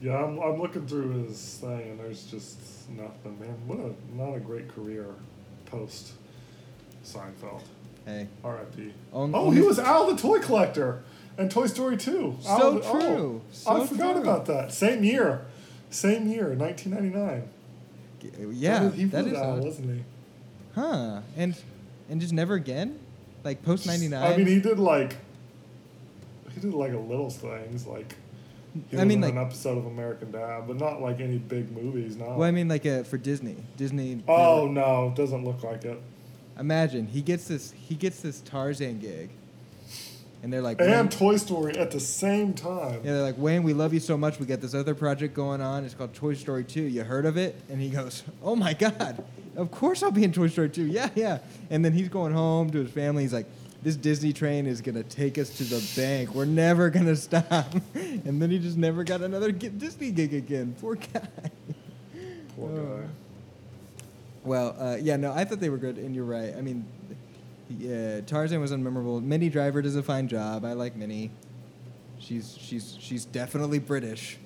Yeah, 0.00 0.16
I'm, 0.16 0.38
I'm 0.38 0.60
looking 0.60 0.86
through 0.86 1.24
his 1.24 1.58
thing, 1.60 1.90
and 1.90 2.00
there's 2.00 2.24
just 2.24 2.58
nothing. 2.88 3.38
Man, 3.38 3.56
what 3.66 3.78
a 3.78 4.16
not 4.16 4.34
a 4.34 4.40
great 4.40 4.74
career 4.74 5.06
post 5.66 6.12
Seinfeld. 7.04 7.62
Hey, 8.06 8.28
R.I.P. 8.42 8.92
On- 9.12 9.34
oh, 9.34 9.48
on 9.48 9.54
he 9.54 9.60
was 9.60 9.78
Al 9.78 10.06
the 10.10 10.20
toy 10.20 10.38
collector 10.38 11.02
and 11.36 11.50
Toy 11.50 11.66
Story 11.66 11.96
2. 11.96 12.38
So 12.40 12.48
Al 12.50 12.62
oh, 12.62 13.00
true. 13.00 13.40
I 13.66 13.86
forgot 13.86 14.12
true. 14.12 14.22
about 14.22 14.46
that. 14.46 14.72
Same 14.72 15.04
year. 15.04 15.42
Same 15.90 16.28
year, 16.28 16.54
1999. 16.54 17.48
G- 18.20 18.56
yeah, 18.58 18.90
he 18.90 19.04
that 19.06 19.24
was 19.24 19.32
is 19.32 19.38
Al, 19.38 19.50
odd. 19.52 19.64
wasn't 19.64 19.96
he? 19.96 20.04
huh? 20.74 21.20
And 21.36 21.56
and 22.08 22.20
just 22.20 22.32
never 22.32 22.54
again, 22.54 22.98
like 23.44 23.62
post 23.62 23.86
ninety 23.86 24.08
nine. 24.08 24.32
I 24.32 24.36
mean, 24.36 24.46
he 24.46 24.60
did 24.60 24.78
like 24.78 25.16
he 26.54 26.60
did 26.60 26.74
like 26.74 26.92
a 26.92 26.98
little 26.98 27.30
things 27.30 27.86
like. 27.86 28.16
He 28.90 28.98
I 28.98 29.04
mean, 29.04 29.20
like- 29.20 29.32
an 29.32 29.38
episode 29.38 29.78
of 29.78 29.86
American 29.86 30.30
Dad, 30.30 30.64
but 30.66 30.76
not 30.78 31.00
like 31.02 31.20
any 31.20 31.38
big 31.38 31.70
movies. 31.72 32.16
No. 32.16 32.26
Well, 32.36 32.42
I 32.42 32.50
mean, 32.50 32.68
like 32.68 32.86
uh, 32.86 33.02
for 33.02 33.18
Disney, 33.18 33.56
Disney. 33.76 34.22
oh 34.28 34.66
no, 34.68 35.12
doesn't 35.16 35.44
look 35.44 35.62
like 35.62 35.84
it. 35.84 36.00
Imagine 36.58 37.06
he 37.06 37.22
gets 37.22 37.48
this 37.48 37.72
he 37.72 37.94
gets 37.94 38.20
this 38.20 38.40
Tarzan 38.42 38.98
gig, 39.00 39.30
and 40.42 40.52
they're 40.52 40.62
like, 40.62 40.80
And 40.80 41.10
Toy 41.10 41.36
Story 41.36 41.76
at 41.76 41.90
the 41.90 42.00
same 42.00 42.54
time. 42.54 43.00
yeah, 43.04 43.12
they're 43.12 43.22
like, 43.22 43.38
Wayne, 43.38 43.62
we 43.62 43.72
love 43.72 43.92
you 43.94 44.00
so 44.00 44.16
much. 44.16 44.38
We 44.38 44.46
got 44.46 44.60
this 44.60 44.74
other 44.74 44.94
project 44.94 45.34
going 45.34 45.60
on. 45.60 45.84
It's 45.84 45.94
called 45.94 46.14
Toy 46.14 46.34
Story 46.34 46.64
Two. 46.64 46.82
You 46.82 47.02
heard 47.04 47.26
of 47.26 47.36
it? 47.36 47.56
And 47.68 47.80
he 47.80 47.88
goes, 47.90 48.22
Oh 48.42 48.54
my 48.56 48.74
God, 48.74 49.22
of 49.56 49.70
course 49.70 50.02
I'll 50.02 50.10
be 50.10 50.24
in 50.24 50.32
Toy 50.32 50.48
Story 50.48 50.70
Two. 50.70 50.84
Yeah, 50.86 51.08
yeah. 51.14 51.38
And 51.70 51.84
then 51.84 51.92
he's 51.92 52.08
going 52.08 52.32
home 52.32 52.70
to 52.70 52.78
his 52.82 52.90
family. 52.90 53.22
He's 53.22 53.32
like, 53.32 53.46
this 53.82 53.96
Disney 53.96 54.32
train 54.32 54.66
is 54.66 54.80
gonna 54.80 55.02
take 55.02 55.38
us 55.38 55.56
to 55.58 55.64
the 55.64 55.82
bank. 55.96 56.34
We're 56.34 56.44
never 56.44 56.90
gonna 56.90 57.16
stop. 57.16 57.74
and 57.94 58.40
then 58.40 58.50
he 58.50 58.58
just 58.58 58.76
never 58.76 59.04
got 59.04 59.20
another 59.22 59.52
Disney 59.52 60.10
gig 60.10 60.34
again. 60.34 60.74
Poor 60.80 60.96
guy. 60.96 61.22
Poor 62.56 62.70
Oh. 62.70 62.98
guy. 63.00 63.06
Well, 64.44 64.74
uh, 64.78 64.96
yeah, 65.00 65.16
no, 65.16 65.32
I 65.32 65.44
thought 65.44 65.60
they 65.60 65.68
were 65.68 65.76
good, 65.76 65.98
and 65.98 66.14
you're 66.14 66.24
right. 66.24 66.54
I 66.56 66.62
mean, 66.62 66.86
yeah, 67.78 68.20
Tarzan 68.22 68.58
was 68.60 68.72
unmemorable. 68.72 69.22
Minnie 69.22 69.50
Driver 69.50 69.82
does 69.82 69.96
a 69.96 70.02
fine 70.02 70.28
job. 70.28 70.64
I 70.64 70.72
like 70.72 70.96
Minnie. 70.96 71.30
She's 72.18 72.56
she's 72.58 72.96
she's 73.00 73.24
definitely 73.24 73.78
British. 73.78 74.38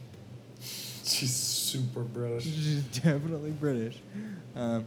She's 1.04 1.34
super 1.34 2.00
British. 2.00 2.44
She's 2.44 2.82
definitely 2.84 3.50
British. 3.50 3.98
Um, 4.56 4.86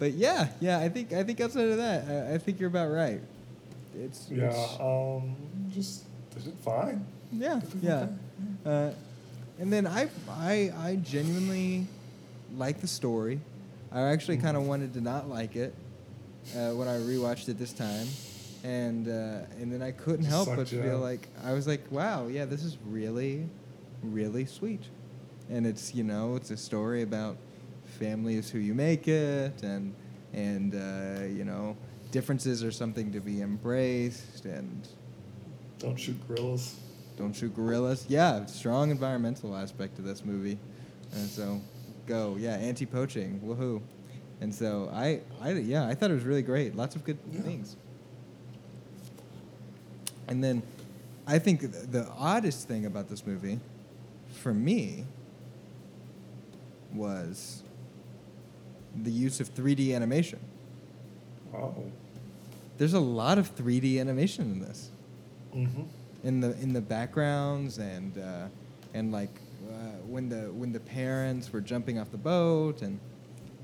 but 0.00 0.12
yeah, 0.12 0.48
yeah, 0.60 0.78
I 0.80 0.88
think 0.88 1.12
I 1.12 1.22
think 1.22 1.40
outside 1.40 1.68
of 1.68 1.76
that, 1.76 2.08
I, 2.08 2.34
I 2.34 2.38
think 2.38 2.58
you're 2.58 2.68
about 2.68 2.90
right. 2.90 3.20
It's 3.98 4.28
Yeah. 4.30 4.46
it's- 4.48 4.76
Um. 4.80 5.36
Just 5.70 6.04
they 6.34 6.42
did 6.42 6.54
fine. 6.60 7.04
yeah, 7.32 7.60
They 7.74 7.86
yeah. 7.88 8.06
okay. 8.64 8.90
Uh, 8.90 8.90
and 9.60 9.72
then 9.72 9.86
I 9.86 10.08
I 10.28 10.72
I 10.76 10.96
genuinely 11.02 11.86
like 12.56 12.80
the 12.80 12.86
story. 12.86 13.40
I 13.90 14.02
actually 14.12 14.38
kind 14.38 14.56
of 14.56 14.66
wanted 14.66 14.94
to 14.94 15.00
not 15.00 15.28
like 15.28 15.56
it 15.56 15.74
uh, 16.56 16.70
when 16.70 16.88
I 16.88 16.96
rewatched 16.98 17.48
it 17.48 17.58
this 17.58 17.72
time, 17.72 18.06
and 18.64 19.06
uh, 19.08 19.44
and 19.60 19.70
then 19.72 19.82
I 19.82 19.92
couldn't 19.92 20.24
help 20.26 20.46
sucked 20.46 20.56
but 20.58 20.72
you 20.72 20.82
feel 20.82 20.96
out. 20.96 21.02
like 21.02 21.28
I 21.44 21.52
was 21.52 21.66
like, 21.66 21.82
wow, 21.90 22.26
yeah, 22.28 22.44
this 22.46 22.64
is 22.64 22.78
really, 22.86 23.46
really 24.02 24.46
sweet, 24.46 24.82
and 25.50 25.66
it's 25.66 25.94
you 25.94 26.04
know 26.04 26.36
it's 26.36 26.50
a 26.50 26.56
story 26.56 27.02
about 27.02 27.36
family 27.98 28.36
is 28.36 28.50
who 28.50 28.58
you 28.58 28.74
make 28.74 29.06
it, 29.08 29.62
and 29.62 29.94
and 30.32 30.74
uh, 30.74 31.24
you 31.26 31.44
know 31.44 31.76
differences 32.12 32.62
are 32.62 32.70
something 32.70 33.10
to 33.12 33.18
be 33.20 33.42
embraced, 33.42 34.44
and 34.44 34.86
Don't 35.80 35.98
shoot 35.98 36.16
gorillas. 36.28 36.76
don't 37.16 37.32
shoot 37.34 37.54
gorillas. 37.56 38.06
Yeah, 38.08 38.46
strong 38.46 38.90
environmental 38.92 39.56
aspect 39.56 39.96
to 39.96 40.02
this 40.02 40.24
movie, 40.24 40.58
and 41.14 41.28
so 41.28 41.60
go 42.06 42.36
yeah 42.38 42.54
anti-poaching 42.54 43.40
woohoo, 43.44 43.80
and 44.40 44.54
so 44.54 44.88
I 44.92 45.20
I 45.40 45.52
yeah 45.52 45.86
I 45.88 45.94
thought 45.94 46.10
it 46.10 46.14
was 46.14 46.24
really 46.24 46.42
great. 46.42 46.76
Lots 46.76 46.94
of 46.94 47.02
good 47.04 47.18
Yeah. 47.32 47.40
things. 47.40 47.76
And 50.28 50.42
then 50.42 50.62
I 51.26 51.38
think 51.38 51.60
the 51.90 52.06
oddest 52.16 52.68
thing 52.68 52.86
about 52.86 53.08
this 53.08 53.26
movie, 53.26 53.58
for 54.40 54.54
me, 54.54 55.04
was 56.94 57.62
the 59.02 59.10
use 59.10 59.40
of 59.40 59.48
3D 59.54 59.94
animation. 59.94 60.38
Oh. 61.54 61.74
There's 62.82 62.94
a 62.94 62.98
lot 62.98 63.38
of 63.38 63.54
3D 63.54 64.00
animation 64.00 64.50
in 64.50 64.58
this. 64.58 64.90
Mm-hmm. 65.54 65.82
in 66.24 66.40
the 66.40 66.60
in 66.60 66.72
the 66.72 66.80
backgrounds 66.80 67.78
and 67.78 68.18
uh, 68.18 68.48
and 68.92 69.12
like 69.12 69.30
uh, 69.70 69.74
when 70.04 70.28
the 70.28 70.50
when 70.52 70.72
the 70.72 70.80
parents 70.80 71.52
were 71.52 71.60
jumping 71.60 72.00
off 72.00 72.10
the 72.10 72.16
boat 72.18 72.82
and 72.82 72.98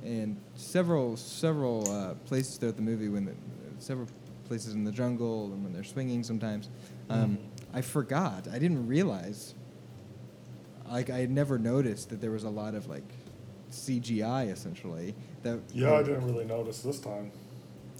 and 0.04 0.40
several 0.54 1.16
several 1.16 1.90
uh, 1.90 2.14
places 2.26 2.58
throughout 2.58 2.76
the 2.76 2.82
movie 2.82 3.08
when 3.08 3.24
the, 3.24 3.32
several 3.80 4.06
places 4.46 4.74
in 4.74 4.84
the 4.84 4.92
jungle 4.92 5.46
and 5.46 5.64
when 5.64 5.72
they're 5.72 5.82
swinging 5.82 6.22
sometimes 6.22 6.68
um, 7.10 7.38
Mhm. 7.38 7.38
I 7.74 7.80
forgot 7.80 8.46
I 8.46 8.60
didn't 8.60 8.86
realize 8.86 9.54
like 10.88 11.10
I 11.10 11.18
had 11.18 11.30
never 11.32 11.58
noticed 11.58 12.10
that 12.10 12.20
there 12.20 12.30
was 12.30 12.44
a 12.44 12.50
lot 12.50 12.76
of 12.76 12.86
like 12.86 13.10
CGI 13.72 14.52
essentially 14.52 15.16
that 15.42 15.58
Yeah, 15.74 15.94
I 15.94 16.04
didn't 16.04 16.24
really 16.24 16.44
notice 16.44 16.82
this 16.82 17.00
time. 17.00 17.32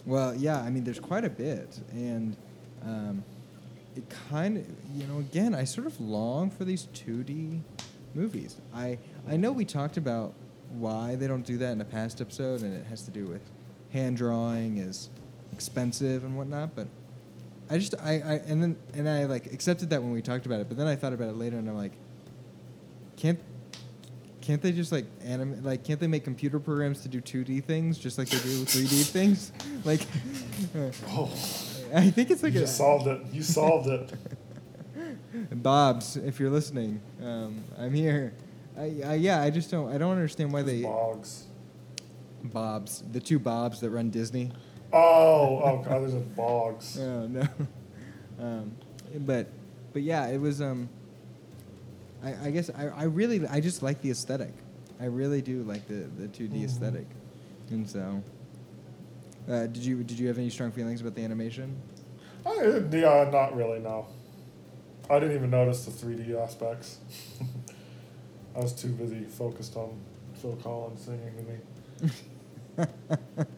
Well, 0.09 0.35
yeah, 0.35 0.59
I 0.63 0.71
mean, 0.71 0.85
there's 0.85 0.99
quite 0.99 1.27
a 1.27 1.31
bit, 1.31 1.79
and 1.93 2.35
um, 2.83 3.23
it 3.95 4.05
kind 4.31 4.57
of, 4.57 4.65
you 4.95 5.07
know, 5.07 5.19
again, 5.19 5.55
I 5.55 5.65
sort 5.65 5.87
of 5.87 6.01
long 6.01 6.51
for 6.51 6.65
these 6.65 6.89
2D 6.95 7.61
movies. 8.15 8.57
I 8.75 8.99
I 9.29 9.37
know 9.37 9.53
we 9.53 9.67
talked 9.67 9.99
about 9.99 10.33
why 10.71 11.15
they 11.15 11.27
don't 11.27 11.45
do 11.45 11.59
that 11.59 11.73
in 11.73 11.81
a 11.83 11.85
past 11.85 12.23
episode, 12.23 12.63
and 12.63 12.75
it 12.75 12.87
has 12.87 13.03
to 13.03 13.11
do 13.11 13.27
with 13.27 13.43
hand 13.93 14.17
drawing 14.17 14.79
is 14.79 15.11
expensive 15.53 16.25
and 16.25 16.39
whatnot. 16.39 16.75
But 16.75 16.89
I 17.69 17.77
just 17.77 17.95
I, 18.01 18.13
I 18.13 18.33
and 18.47 18.63
then 18.63 18.77
and 18.95 19.07
I 19.07 19.27
like 19.27 19.53
accepted 19.53 19.91
that 19.91 20.03
when 20.03 20.13
we 20.13 20.23
talked 20.23 20.47
about 20.47 20.61
it, 20.61 20.69
but 20.69 20.79
then 20.79 20.87
I 20.87 20.97
thought 20.97 21.13
about 21.13 21.29
it 21.29 21.37
later, 21.37 21.59
and 21.59 21.69
I'm 21.69 21.77
like, 21.77 21.93
can't 23.17 23.39
can't 24.49 24.63
they 24.63 24.73
just 24.73 24.93
like 24.93 25.05
anim 25.23 25.63
like 25.63 25.85
can't 25.85 26.01
they 26.01 26.07
make 26.07 26.25
computer 26.25 26.59
programs 26.59 27.03
to 27.03 27.09
do 27.09 27.21
2D 27.21 27.63
things 27.65 27.99
just 27.99 28.17
like 28.17 28.31
they 28.31 28.39
do 28.39 28.65
3D 28.65 29.05
things? 29.11 29.53
Like 29.85 30.01
Oh, 31.11 31.31
I 31.95 32.09
think 32.09 32.31
it's 32.31 32.43
like 32.43 32.55
you 32.55 32.61
a 32.61 32.63
just 32.63 32.79
solved 32.79 33.09
it. 33.09 33.21
You 33.31 33.43
solved 33.43 33.89
it. 33.89 34.11
Bob's 35.63 36.17
if 36.17 36.41
you're 36.41 36.49
listening. 36.49 37.03
Um, 37.23 37.63
I'm 37.77 37.93
here. 37.93 38.33
I, 38.75 39.03
I 39.05 39.15
yeah, 39.17 39.43
I 39.43 39.51
just 39.51 39.71
don't 39.71 39.93
I 39.95 39.99
don't 39.99 40.13
understand 40.13 40.51
why 40.51 40.63
they 40.63 40.81
Bogs. 40.81 41.43
Bob's 42.43 43.05
the 43.13 43.21
two 43.21 43.39
Bobs 43.39 43.81
that 43.81 43.91
run 43.91 44.09
Disney. 44.09 44.51
Oh, 44.95 45.61
oh 45.63 45.83
God, 45.87 46.01
there's 46.01 46.15
a 46.15 46.21
bogs. 46.21 46.99
Oh 47.03 47.27
no. 47.27 47.47
um, 48.41 48.75
but 49.15 49.49
but 49.93 50.01
yeah, 50.01 50.27
it 50.29 50.41
was 50.41 50.63
um 50.63 50.89
I, 52.25 52.35
I 52.47 52.51
guess 52.51 52.71
I, 52.77 52.87
I 52.89 53.05
really 53.05 53.47
I 53.47 53.61
just 53.61 53.83
like 53.83 54.01
the 54.03 54.11
aesthetic. 54.11 54.53
I 55.01 55.05
really 55.05 55.41
do 55.43 55.63
like 55.63 55.87
the, 55.87 56.07
the 56.19 56.27
2D 56.29 56.51
Mhm. 56.63 56.65
aesthetic. 56.65 57.07
And 57.71 57.89
so 57.89 58.23
uh, 59.49 59.67
did 59.67 59.79
you 59.85 60.03
did 60.03 60.19
you 60.19 60.27
have 60.29 60.39
any 60.39 60.51
strong 60.51 60.73
feelings 60.73 61.01
about 61.01 61.15
the 61.15 61.23
animation? 61.25 61.77
I, 62.45 62.83
yeah, 62.91 63.29
not 63.31 63.55
really. 63.57 63.79
No, 63.79 64.07
I 65.11 65.19
didn't 65.19 65.37
even 65.37 65.51
notice 65.51 65.85
the 65.85 65.91
3D 65.91 66.35
aspects. 66.43 66.99
I 68.57 68.61
was 68.61 68.73
too 68.73 68.89
busy 68.89 69.25
focused 69.25 69.77
on 69.77 69.97
Phil 70.35 70.57
Collins 70.57 71.03
singing 71.03 71.35
to 71.37 71.43
me. 71.43 71.59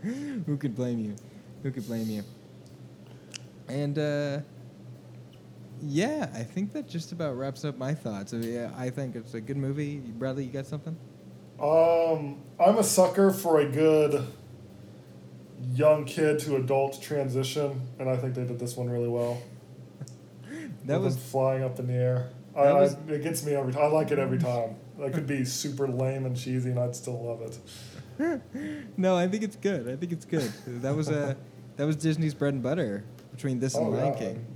Who 0.47 0.57
could 0.57 0.75
blame 0.75 0.99
you? 0.99 1.15
Who 1.63 1.71
could 1.71 1.87
blame 1.87 2.09
you? 2.11 2.23
And 3.69 3.99
uh, 3.99 4.41
yeah, 5.83 6.29
I 6.35 6.43
think 6.43 6.73
that 6.73 6.89
just 6.89 7.13
about 7.13 7.37
wraps 7.37 7.65
up 7.65 7.79
my 7.79 7.95
thoughts. 7.95 8.35
I, 8.35 8.39
mean, 8.39 8.53
yeah, 8.53 8.71
I 8.77 8.91
think 8.91 9.17
it's 9.17 9.35
a 9.35 9.41
good 9.41 9.57
movie. 9.57 9.99
Bradley, 9.99 10.45
you 10.45 10.53
got 10.53 10.67
something? 10.67 10.97
Um, 11.61 12.39
I'm 12.59 12.79
a 12.79 12.85
sucker 12.85 13.31
for 13.31 13.61
a 13.61 13.67
good 13.69 14.27
young 15.75 16.05
kid 16.05 16.39
to 16.41 16.57
adult 16.57 17.01
transition, 17.03 17.81
and 17.99 18.09
I 18.09 18.17
think 18.17 18.35
they 18.35 18.45
did 18.45 18.59
this 18.59 18.77
one 18.77 18.89
really 18.89 19.09
well. 19.09 19.41
That 20.87 21.01
With 21.03 21.15
was 21.15 21.23
flying 21.23 21.63
up 21.63 21.79
in 21.79 21.89
the 21.89 21.93
air. 21.93 22.31
I, 22.57 22.65
that 22.65 22.99
I, 23.09 23.13
it 23.13 23.23
gets 23.23 23.45
me 23.45 23.53
every 23.55 23.73
time. 23.73 23.83
I 23.83 23.87
like 23.89 24.11
it 24.11 24.19
every 24.19 24.39
time. 24.39 24.77
That 24.99 25.13
could 25.13 25.27
be 25.27 25.45
super 25.45 25.87
lame 25.87 26.25
and 26.25 26.35
cheesy, 26.35 26.71
and 26.71 26.79
I'd 26.79 26.97
still 26.97 27.23
love 27.23 27.43
it. 27.43 28.41
no. 28.97 29.15
I 29.17 29.29
think 29.29 29.43
it's 29.43 29.57
good. 29.57 29.89
I 29.89 29.97
think 29.97 30.13
it's 30.13 30.25
good. 30.25 30.51
That 30.67 30.97
was 30.97 31.11
a 31.11 31.37
that 31.77 31.87
was 31.87 31.97
Disney's 31.97 32.35
bread 32.35 32.55
and 32.55 32.63
butter 32.63 33.05
between 33.31 33.59
this 33.61 33.75
and 33.77 33.87
Oh, 33.87 33.91
Lion 33.91 34.07
yeah. 34.15 34.19
King. 34.19 34.47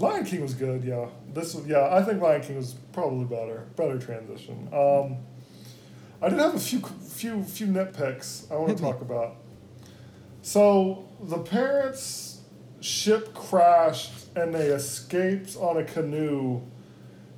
Lion 0.00 0.24
King 0.24 0.42
was 0.42 0.54
good, 0.54 0.84
yeah. 0.84 1.06
This 1.34 1.54
was, 1.54 1.66
yeah, 1.66 1.88
I 1.94 2.02
think 2.02 2.22
Lion 2.22 2.40
King 2.42 2.56
was 2.56 2.74
probably 2.92 3.24
better, 3.24 3.66
better 3.76 3.98
transition. 3.98 4.68
Um, 4.72 5.16
I 6.22 6.28
did 6.28 6.38
have 6.38 6.54
a 6.54 6.58
few, 6.58 6.80
few, 6.80 7.42
few 7.44 7.66
nitpicks 7.66 8.50
I 8.50 8.56
want 8.56 8.76
to 8.76 8.82
talk 8.82 9.00
about. 9.00 9.36
So 10.42 11.08
the 11.20 11.38
parents' 11.38 12.40
ship 12.80 13.34
crashed 13.34 14.12
and 14.36 14.54
they 14.54 14.68
escaped 14.68 15.56
on 15.56 15.76
a 15.76 15.84
canoe, 15.84 16.60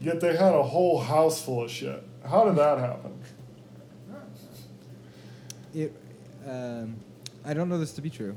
yet 0.00 0.20
they 0.20 0.36
had 0.36 0.54
a 0.54 0.62
whole 0.62 1.00
house 1.00 1.42
full 1.42 1.64
of 1.64 1.70
shit. 1.70 2.02
How 2.26 2.44
did 2.44 2.56
that 2.56 2.78
happen? 2.78 3.18
It. 5.74 5.94
Um, 6.46 6.96
I 7.44 7.54
don't 7.54 7.68
know 7.68 7.78
this 7.78 7.92
to 7.92 8.02
be 8.02 8.10
true. 8.10 8.36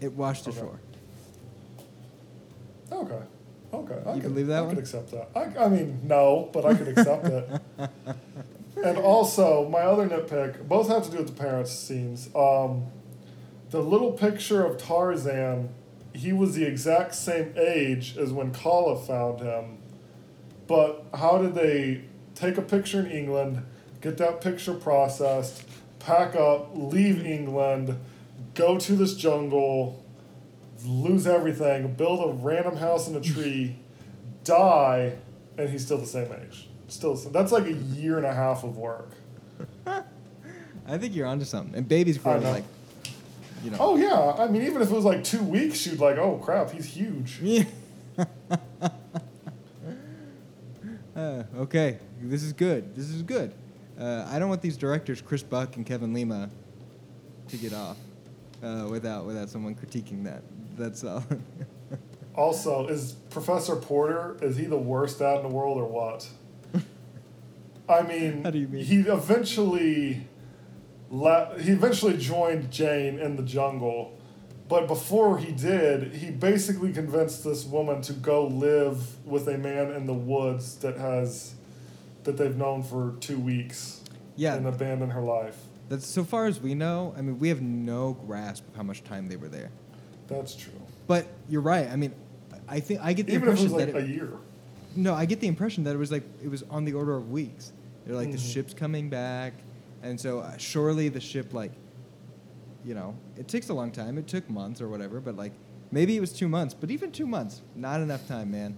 It 0.00 0.12
washed 0.12 0.46
Okay. 0.48 0.56
ashore. 0.56 0.80
Okay. 2.92 3.18
Okay. 3.74 3.98
I 4.06 4.14
You 4.14 4.20
could, 4.20 4.34
believe 4.34 4.46
that 4.48 4.58
I 4.58 4.60
one? 4.62 4.70
could 4.70 4.78
accept 4.78 5.10
that. 5.12 5.30
I, 5.34 5.64
I 5.64 5.68
mean, 5.68 6.00
no, 6.04 6.50
but 6.52 6.64
I 6.66 6.74
could 6.74 6.88
accept 6.88 7.24
it. 7.26 7.60
And 8.84 8.98
also, 8.98 9.68
my 9.68 9.80
other 9.80 10.08
nitpick, 10.08 10.66
both 10.66 10.88
have 10.88 11.04
to 11.04 11.10
do 11.10 11.18
with 11.18 11.28
the 11.28 11.32
parents' 11.40 11.70
scenes. 11.70 12.28
Um, 12.34 12.86
the 13.70 13.80
little 13.80 14.12
picture 14.12 14.64
of 14.64 14.76
Tarzan, 14.76 15.68
he 16.14 16.32
was 16.32 16.54
the 16.56 16.64
exact 16.64 17.14
same 17.14 17.54
age 17.56 18.16
as 18.16 18.32
when 18.32 18.50
Kala 18.52 18.98
found 18.98 19.40
him. 19.40 19.78
But 20.66 21.04
how 21.14 21.38
did 21.38 21.54
they 21.54 22.02
take 22.34 22.56
a 22.58 22.62
picture 22.62 23.00
in 23.00 23.06
England, 23.12 23.62
get 24.00 24.16
that 24.18 24.40
picture 24.40 24.74
processed, 24.74 25.62
pack 26.00 26.34
up, 26.34 26.70
leave 26.74 27.24
England, 27.24 27.96
go 28.54 28.78
to 28.78 28.96
this 28.96 29.14
jungle, 29.14 30.01
lose 30.84 31.26
everything, 31.26 31.94
build 31.94 32.28
a 32.28 32.32
random 32.32 32.76
house 32.76 33.08
in 33.08 33.16
a 33.16 33.20
tree, 33.20 33.76
die, 34.44 35.14
and 35.56 35.68
he's 35.68 35.84
still 35.84 35.98
the 35.98 36.06
same 36.06 36.32
age? 36.32 36.68
Still, 36.88 37.14
the 37.14 37.20
same- 37.20 37.32
that's 37.32 37.52
like 37.52 37.66
a 37.66 37.72
year 37.72 38.16
and 38.16 38.26
a 38.26 38.34
half 38.34 38.64
of 38.64 38.76
work. 38.76 39.10
I 39.86 40.98
think 40.98 41.14
you're 41.14 41.26
onto 41.26 41.44
something. 41.44 41.74
And 41.76 41.88
babies 41.88 42.18
grow 42.18 42.38
like 42.38 42.64
you 43.64 43.70
know. 43.70 43.76
Oh 43.80 43.96
yeah, 43.96 44.34
I 44.42 44.48
mean, 44.48 44.62
even 44.62 44.82
if 44.82 44.90
it 44.90 44.94
was 44.94 45.04
like 45.04 45.24
two 45.24 45.42
weeks, 45.42 45.86
you'd 45.86 46.00
like, 46.00 46.18
oh 46.18 46.38
crap, 46.42 46.70
he's 46.70 46.86
huge. 46.86 47.38
Yeah. 47.40 47.64
uh, 51.16 51.44
okay, 51.56 51.98
this 52.20 52.42
is 52.42 52.52
good. 52.52 52.94
This 52.94 53.08
is 53.08 53.22
good. 53.22 53.54
Uh, 53.98 54.26
I 54.30 54.38
don't 54.38 54.48
want 54.48 54.62
these 54.62 54.76
directors, 54.76 55.20
Chris 55.20 55.42
Buck 55.42 55.76
and 55.76 55.86
Kevin 55.86 56.12
Lima, 56.12 56.50
to 57.48 57.56
get 57.56 57.72
off 57.72 57.96
uh, 58.62 58.86
without 58.90 59.24
without 59.24 59.48
someone 59.48 59.74
critiquing 59.74 60.24
that. 60.24 60.42
That's 60.76 61.04
all. 61.04 61.24
Also, 62.34 62.86
is 62.86 63.12
Professor 63.28 63.76
Porter 63.76 64.38
is 64.40 64.56
he 64.56 64.64
the 64.64 64.78
worst 64.78 65.18
dad 65.18 65.36
in 65.36 65.42
the 65.42 65.50
world 65.54 65.76
or 65.76 65.84
what? 65.84 66.26
I 67.86 68.00
mean, 68.08 68.42
How 68.42 68.50
do 68.50 68.58
you 68.58 68.68
mean? 68.68 68.82
he 68.82 69.00
eventually 69.00 70.26
le- 71.10 71.54
he 71.60 71.72
eventually 71.72 72.16
joined 72.16 72.70
Jane 72.70 73.18
in 73.18 73.36
the 73.36 73.42
jungle, 73.42 74.18
but 74.66 74.86
before 74.88 75.36
he 75.36 75.52
did, 75.52 76.14
he 76.14 76.30
basically 76.30 76.90
convinced 76.90 77.44
this 77.44 77.66
woman 77.66 78.00
to 78.00 78.14
go 78.14 78.46
live 78.46 79.22
with 79.26 79.46
a 79.46 79.58
man 79.58 79.90
in 79.92 80.06
the 80.06 80.14
woods 80.14 80.76
that 80.76 80.96
has 80.96 81.54
that 82.24 82.38
they've 82.38 82.56
known 82.56 82.82
for 82.82 83.14
two 83.20 83.38
weeks 83.38 84.00
yeah, 84.36 84.54
and 84.54 84.66
abandon 84.66 85.10
her 85.10 85.20
life. 85.20 85.58
that's 85.90 86.06
so 86.06 86.24
far 86.24 86.46
as 86.46 86.60
we 86.60 86.74
know. 86.74 87.12
I 87.14 87.20
mean, 87.20 87.38
we 87.38 87.50
have 87.50 87.60
no 87.60 88.14
grasp 88.26 88.66
of 88.68 88.74
how 88.76 88.84
much 88.84 89.04
time 89.04 89.28
they 89.28 89.36
were 89.36 89.48
there. 89.48 89.70
That's 90.32 90.54
true. 90.54 90.72
But 91.06 91.26
you're 91.48 91.60
right. 91.62 91.88
I 91.90 91.96
mean, 91.96 92.12
I 92.68 92.80
think 92.80 93.00
I 93.02 93.12
get 93.12 93.26
the 93.26 93.34
Even 93.34 93.48
if 93.48 93.58
it 93.58 93.62
impression 93.62 93.64
was 93.64 93.72
like 93.84 93.92
that 93.92 94.02
a 94.02 94.04
it, 94.04 94.10
year. 94.10 94.32
no, 94.96 95.14
I 95.14 95.24
get 95.26 95.40
the 95.40 95.46
impression 95.48 95.84
that 95.84 95.94
it 95.94 95.98
was 95.98 96.10
like 96.12 96.24
it 96.42 96.48
was 96.48 96.62
on 96.70 96.84
the 96.84 96.92
order 96.94 97.14
of 97.16 97.30
weeks. 97.30 97.72
They're 98.06 98.16
like 98.16 98.32
the 98.32 98.38
Mhm. 98.38 98.52
ship's 98.52 98.74
coming 98.74 99.08
back, 99.08 99.52
and 100.02 100.18
so 100.18 100.40
uh, 100.40 100.56
surely 100.56 101.08
the 101.08 101.20
ship 101.20 101.52
like, 101.54 101.72
you 102.84 102.94
know, 102.94 103.14
it 103.36 103.46
takes 103.48 103.68
a 103.68 103.74
long 103.74 103.90
time. 103.90 104.18
It 104.18 104.26
took 104.26 104.48
months 104.50 104.80
or 104.80 104.88
whatever, 104.88 105.20
but 105.20 105.36
like 105.36 105.52
maybe 105.90 106.16
it 106.16 106.20
was 106.20 106.32
two 106.32 106.48
months. 106.48 106.74
But 106.74 106.90
even 106.90 107.10
two 107.12 107.26
months, 107.26 107.62
not 107.76 108.00
enough 108.00 108.26
time, 108.26 108.50
man. 108.50 108.76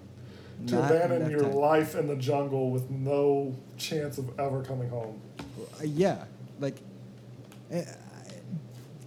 To 0.69 0.75
Not 0.77 0.91
abandon 0.93 1.31
your 1.31 1.41
time. 1.41 1.55
life 1.55 1.95
in 1.97 2.07
the 2.07 2.15
jungle 2.17 2.71
with 2.71 2.89
no 2.91 3.57
chance 3.77 4.19
of 4.19 4.39
ever 4.39 4.63
coming 4.63 4.89
home. 4.89 5.21
Uh, 5.81 5.85
yeah, 5.85 6.25
like, 6.61 6.77
uh, 7.75 7.81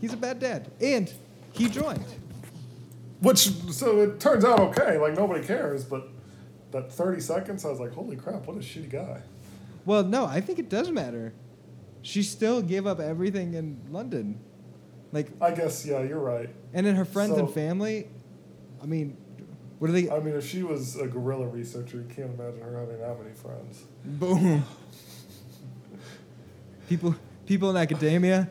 he's 0.01 0.12
a 0.13 0.18
bad 0.18 0.39
dad, 0.39 0.70
and 0.82 1.12
he 1.54 1.70
joined. 1.70 2.04
Which 3.19 3.50
so 3.71 4.01
it 4.01 4.19
turns 4.19 4.45
out 4.45 4.59
okay, 4.59 4.97
like 4.97 5.15
nobody 5.15 5.45
cares, 5.45 5.83
but 5.83 6.07
that 6.71 6.91
thirty 6.91 7.21
seconds 7.21 7.65
I 7.65 7.69
was 7.69 7.79
like, 7.79 7.93
holy 7.93 8.15
crap, 8.15 8.45
what 8.45 8.57
a 8.57 8.59
shitty 8.59 8.89
guy. 8.89 9.21
Well, 9.86 10.03
no, 10.03 10.25
I 10.25 10.41
think 10.41 10.59
it 10.59 10.69
does 10.69 10.91
matter. 10.91 11.33
She 12.01 12.24
still 12.24 12.62
gave 12.62 12.86
up 12.86 13.00
everything 13.00 13.53
in 13.53 13.79
London, 13.89 14.39
like, 15.12 15.29
I 15.41 15.51
guess 15.51 15.86
yeah, 15.86 16.03
you're 16.03 16.19
right. 16.19 16.50
and 16.74 16.86
then 16.86 16.95
her 16.95 17.05
friends 17.05 17.38
and 17.38 17.51
family. 17.51 18.07
I 18.81 18.86
mean, 18.86 19.17
what 19.79 19.89
are 19.89 19.93
they? 19.93 20.09
I 20.09 20.19
mean 20.19 20.36
if 20.36 20.47
she 20.47 20.63
was 20.63 20.95
a 20.95 21.07
gorilla 21.07 21.47
researcher, 21.47 21.97
you 21.97 22.07
can't 22.13 22.39
imagine 22.39 22.62
her 22.62 22.79
having 22.79 23.00
that 23.00 23.19
many 23.19 23.33
friends. 23.33 23.83
Boom. 24.03 24.63
people, 26.89 27.15
people 27.45 27.69
in 27.69 27.77
academia, 27.77 28.50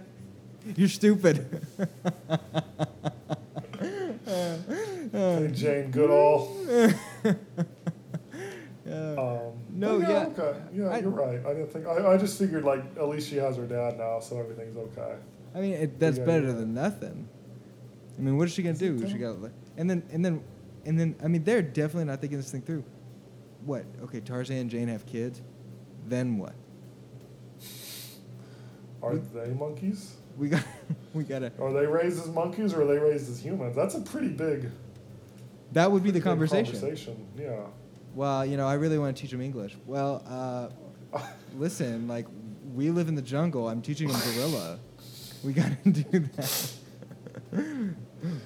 you're 0.76 0.88
stupid. 0.88 1.66
Hey, 5.12 5.50
Jane 5.52 5.90
Goodall. 5.90 6.57
Um, 8.88 9.52
No, 9.73 9.99
but 9.99 10.09
yeah. 10.09 10.26
Okay. 10.38 10.59
Yeah, 10.73 10.85
I- 10.90 10.99
you're 11.00 11.11
right. 11.11 11.45
I 11.45 11.55
didn't 11.55 11.73
think 11.73 11.87
I, 11.88 12.12
I 12.12 12.16
just 12.16 12.38
figured 12.38 12.62
like 12.64 12.85
at 12.97 13.09
least 13.09 13.28
she 13.28 13.35
has 13.37 13.57
her 13.57 13.66
dad 13.66 13.99
now, 13.99 14.21
so 14.21 14.38
everything's 14.38 14.76
okay. 14.76 15.16
I 15.57 15.61
mean, 15.61 15.73
it, 15.73 15.99
that's 15.99 16.19
Yeah, 16.19 16.25
better 16.25 16.47
yeah. 16.47 16.52
than 16.52 16.73
nothing. 16.75 17.28
I 18.16 18.21
mean, 18.21 18.37
what 18.37 18.47
is 18.47 18.55
she 18.55 18.62
gonna 18.62 18.76
do? 18.78 19.05
She 19.09 19.19
got, 19.19 19.43
like- 19.43 19.50
and 19.76 19.90
then, 19.90 20.05
and 20.12 20.25
then, 20.25 20.40
and 20.85 20.99
then. 21.00 21.16
I 21.23 21.26
mean, 21.26 21.43
they're 21.43 21.62
definitely 21.62 22.05
not 22.05 22.21
thinking 22.21 22.38
this 22.38 22.50
thing 22.52 22.62
through. 22.62 22.85
What? 23.64 23.85
Okay, 24.05 24.21
Tarzan 24.21 24.57
and 24.57 24.71
Jane 24.71 24.87
have 24.87 25.05
kids. 25.05 25.43
Then 26.07 26.39
what? 26.39 26.54
Are 29.02 29.17
they 29.17 29.49
monkeys? 29.52 30.15
We 30.38 30.49
got, 30.50 30.62
we 31.14 31.25
gotta. 31.25 31.50
Are 31.58 31.72
they 31.72 31.86
raised 31.86 32.20
as 32.20 32.28
monkeys 32.28 32.75
or 32.75 32.82
are 32.82 32.86
they 32.86 32.99
raised 32.99 33.30
as 33.30 33.40
humans? 33.40 33.75
That's 33.75 33.94
a 33.94 34.00
pretty 34.02 34.28
big 34.28 34.70
That 35.72 35.90
would 35.90 36.02
be 36.02 36.10
the 36.10 36.20
conversation. 36.20 36.78
conversation. 36.78 37.26
Yeah. 37.38 37.60
Well, 38.14 38.44
you 38.44 38.58
know, 38.58 38.66
I 38.66 38.75
really 38.75 38.99
want 38.99 39.16
to 39.16 39.20
teach 39.22 39.30
them 39.30 39.40
English. 39.40 39.76
Well, 39.86 40.22
uh, 40.28 41.20
listen, 41.56 42.06
like, 42.06 42.26
we 42.75 42.90
live 42.90 43.08
in 43.08 43.14
the 43.14 43.22
jungle. 43.22 43.66
I'm 43.68 43.80
teaching 43.80 44.08
them 44.08 44.20
gorilla. 44.34 44.78
We 45.42 45.54
gotta 45.54 45.76
do 45.90 46.20
that. 46.36 46.75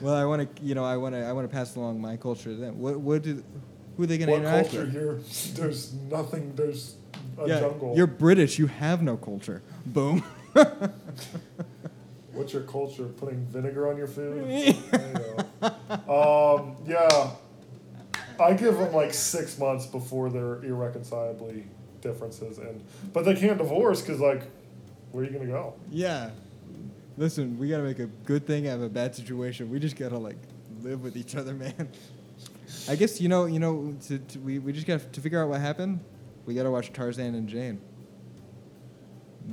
well, 0.00 0.14
I 0.14 0.24
want 0.24 0.56
to, 0.56 0.62
you 0.62 0.74
know, 0.76 0.84
I 0.84 0.96
want 0.96 1.14
to, 1.16 1.24
I 1.24 1.32
want 1.32 1.48
to 1.48 1.52
pass 1.52 1.74
along 1.74 2.00
my 2.00 2.16
culture 2.16 2.50
to 2.50 2.56
them. 2.56 2.78
What, 2.78 3.00
what 3.00 3.22
do, 3.22 3.42
who 3.96 4.04
are 4.04 4.06
they 4.06 4.18
gonna 4.18 4.32
what 4.32 4.42
interact 4.42 4.70
culture 4.70 4.84
with? 4.84 4.92
here? 4.92 5.20
There's 5.54 5.92
nothing. 5.92 6.54
There's 6.54 6.94
a 7.38 7.48
yeah, 7.48 7.60
jungle. 7.60 7.96
you're 7.96 8.06
British. 8.06 8.58
You 8.58 8.66
have 8.68 9.02
no 9.02 9.16
culture. 9.16 9.62
Boom. 9.86 10.22
What's 12.40 12.54
your 12.54 12.62
culture? 12.62 13.04
of 13.04 13.18
Putting 13.18 13.44
vinegar 13.44 13.86
on 13.90 13.98
your 13.98 14.06
food? 14.06 14.46
There 14.90 15.12
you 15.60 16.02
go. 16.08 16.56
um, 16.58 16.76
yeah. 16.86 17.32
I 18.40 18.54
give 18.54 18.78
them 18.78 18.94
like 18.94 19.12
six 19.12 19.58
months 19.58 19.84
before 19.84 20.30
they're 20.30 20.64
irreconcilably 20.64 21.66
differences, 22.00 22.56
and 22.56 22.82
but 23.12 23.26
they 23.26 23.34
can't 23.34 23.58
divorce 23.58 24.00
because 24.00 24.20
like, 24.20 24.40
where 25.12 25.22
are 25.22 25.26
you 25.26 25.32
gonna 25.32 25.50
go? 25.50 25.74
yeah. 25.90 26.30
Listen, 27.18 27.58
we 27.58 27.68
gotta 27.68 27.82
make 27.82 27.98
a 27.98 28.06
good 28.06 28.46
thing 28.46 28.66
out 28.68 28.76
of 28.76 28.84
a 28.84 28.88
bad 28.88 29.14
situation. 29.14 29.68
We 29.68 29.78
just 29.78 29.96
gotta 29.96 30.16
like 30.16 30.38
live 30.80 31.02
with 31.02 31.18
each 31.18 31.36
other, 31.36 31.52
man. 31.64 31.90
I 32.88 32.96
guess 32.96 33.20
you 33.20 33.28
know, 33.28 33.44
you 33.44 33.58
know, 33.58 33.94
to, 34.06 34.18
to, 34.18 34.38
we 34.38 34.58
we 34.58 34.72
just 34.72 34.86
got 34.86 35.12
to 35.12 35.20
figure 35.20 35.42
out 35.42 35.50
what 35.50 35.60
happened. 35.60 36.00
We 36.46 36.54
gotta 36.54 36.70
watch 36.70 36.90
Tarzan 36.94 37.34
and 37.34 37.46
Jane. 37.46 37.82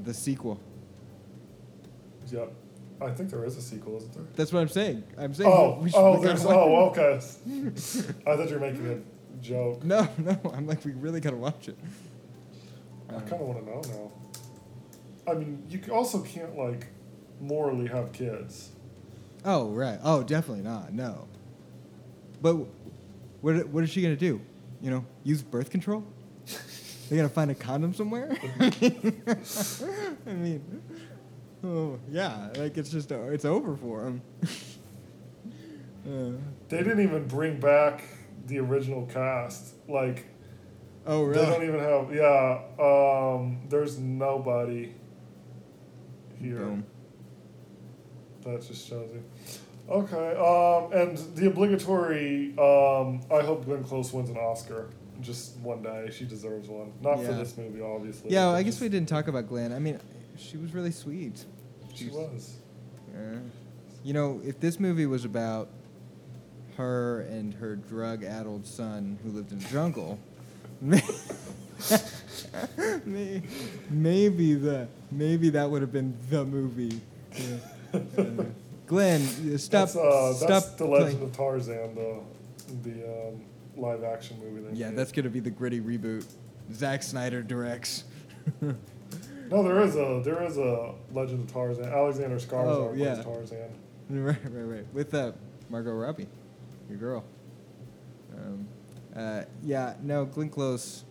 The 0.05 0.13
sequel. 0.13 0.61
Yep. 2.31 2.53
I 2.99 3.11
think 3.11 3.29
there 3.29 3.45
is 3.45 3.57
a 3.57 3.61
sequel, 3.61 3.97
isn't 3.97 4.13
there? 4.13 4.23
That's 4.35 4.51
what 4.51 4.59
I'm 4.61 4.67
saying. 4.69 5.03
I'm 5.17 5.33
saying. 5.33 5.51
Oh, 5.53 5.79
we 5.81 5.89
should, 5.89 5.97
oh, 5.99 6.19
there's. 6.21 6.43
Oh, 6.45 6.89
okay. 6.89 7.15
I 8.25 8.35
thought 8.35 8.49
you 8.49 8.55
were 8.55 8.59
making 8.59 8.87
a 8.87 9.43
joke. 9.43 9.83
No, 9.83 10.07
no. 10.17 10.39
I'm 10.53 10.65
like, 10.67 10.83
we 10.83 10.91
really 10.93 11.19
gotta 11.19 11.37
watch 11.37 11.67
it. 11.69 11.77
I 13.09 13.15
Um, 13.15 13.21
kind 13.21 13.33
of 13.33 13.41
want 13.41 13.59
to 13.59 13.65
know 13.65 13.81
now. 15.25 15.31
I 15.31 15.35
mean, 15.35 15.63
you 15.69 15.79
also 15.93 16.21
can't 16.21 16.57
like 16.57 16.87
morally 17.39 17.87
have 17.87 18.11
kids. 18.13 18.69
Oh 19.45 19.67
right. 19.69 19.99
Oh, 20.03 20.23
definitely 20.23 20.63
not. 20.63 20.91
No. 20.93 21.27
But 22.41 22.55
what 23.41 23.67
what 23.69 23.83
is 23.83 23.89
she 23.91 24.01
gonna 24.01 24.15
do? 24.15 24.41
You 24.81 24.89
know, 24.91 25.05
use 25.23 25.41
birth 25.43 25.69
control? 25.69 26.03
They 27.09 27.15
gotta 27.17 27.29
find 27.29 27.49
a 27.51 27.55
condom 27.55 27.93
somewhere? 27.93 28.35
I 28.59 30.33
mean, 30.33 30.81
oh 31.63 31.99
yeah, 32.09 32.49
like 32.57 32.77
it's 32.77 32.89
just 32.89 33.11
uh, 33.11 33.23
it's 33.29 33.45
over 33.45 33.75
for 33.75 34.03
them. 34.03 34.21
uh, 36.05 36.37
They 36.69 36.77
didn't 36.77 37.01
even 37.01 37.27
bring 37.27 37.59
back 37.59 38.03
the 38.45 38.59
original 38.59 39.05
cast. 39.05 39.73
Like 39.87 40.25
oh 41.05 41.23
really? 41.23 41.39
they 41.39 41.45
don't 41.45 41.63
even 41.63 41.79
have. 41.79 42.13
Yeah. 42.13 42.61
Um. 42.79 43.61
There's 43.69 43.97
nobody 43.97 44.93
here. 46.39 46.57
Boom. 46.57 46.85
That 48.43 48.65
just 48.65 48.87
shows 48.87 49.09
you. 49.13 49.23
Okay. 49.89 50.35
Um. 50.35 50.93
And 50.93 51.17
the 51.35 51.47
obligatory. 51.47 52.53
Um. 52.57 53.21
I 53.31 53.41
hope 53.43 53.65
Glenn 53.65 53.83
Close 53.83 54.13
wins 54.13 54.29
an 54.29 54.37
Oscar. 54.37 54.89
Just 55.19 55.57
one 55.57 55.81
day. 55.81 56.11
She 56.11 56.25
deserves 56.25 56.67
one. 56.67 56.93
Not 57.01 57.23
for 57.23 57.33
this 57.33 57.57
movie, 57.57 57.81
obviously. 57.81 58.29
Yeah, 58.31 58.45
well, 58.45 58.55
I 58.55 58.61
guess 58.61 58.79
we 58.79 58.87
didn't 58.87 59.09
talk 59.09 59.27
about 59.27 59.47
Glenn. 59.47 59.73
I 59.73 59.79
mean, 59.79 59.99
she 60.37 60.57
was 60.57 60.73
really 60.73 60.91
sweet. 60.91 61.45
She 61.93 62.07
was. 62.09 62.57
Uh, 63.13 63.37
you 64.03 64.13
know, 64.13 64.41
if 64.45 64.59
this 64.59 64.79
movie 64.79 65.05
was 65.05 65.25
about 65.25 65.69
her 66.77 67.21
and 67.21 67.53
her 67.55 67.75
drug-addled 67.75 68.65
son 68.65 69.17
who 69.23 69.31
lived 69.31 69.51
in 69.51 69.59
the 69.59 69.65
jungle, 69.69 70.19
may- 70.81 71.01
may- 73.05 73.41
maybe 73.89 74.53
the 74.53 74.87
maybe 75.11 75.49
that 75.49 75.69
would 75.69 75.81
have 75.81 75.91
been 75.91 76.15
the 76.29 76.45
movie. 76.45 77.01
Yeah. 77.33 77.57
Uh, 78.17 78.43
Glenn, 78.85 79.21
stop! 79.57 79.89
That's, 79.89 79.95
uh, 79.97 80.33
stop! 80.33 80.47
that's 80.49 80.69
the 80.75 80.85
Legend 80.85 81.11
playing- 81.17 81.23
of 81.29 81.35
Tarzan, 81.35 81.95
the 81.95 82.19
the 82.83 83.05
um, 83.29 83.41
live 83.75 84.03
action 84.03 84.37
movie. 84.39 84.77
Yeah, 84.77 84.91
that's 84.91 85.11
gonna 85.11 85.29
be 85.29 85.39
the 85.39 85.49
gritty 85.49 85.81
reboot. 85.81 86.25
Zack 86.73 87.01
Snyder 87.03 87.41
directs. 87.41 88.03
no. 89.49 89.63
There 89.63 89.81
is 89.81 89.95
a 89.95 90.21
there 90.23 90.43
is 90.43 90.57
a 90.57 90.93
Legend 91.13 91.41
of 91.47 91.53
Tarzan. 91.53 91.85
Alexander 91.85 92.35
Skarsgård 92.37 92.67
Oh, 92.67 92.87
plays 92.89 92.99
yeah. 92.99 93.23
Tarzan. 93.23 93.69
right, 94.09 94.37
right, 94.45 94.61
right. 94.61 94.85
With 94.93 95.13
uh, 95.13 95.31
Margot 95.69 95.91
Robbie, 95.91 96.27
your 96.89 96.97
girl. 96.97 97.23
Um, 98.35 98.67
uh, 99.15 99.43
yeah, 99.63 99.95
no, 100.03 100.25
Glenn 100.25 100.49
Close, 100.49 101.03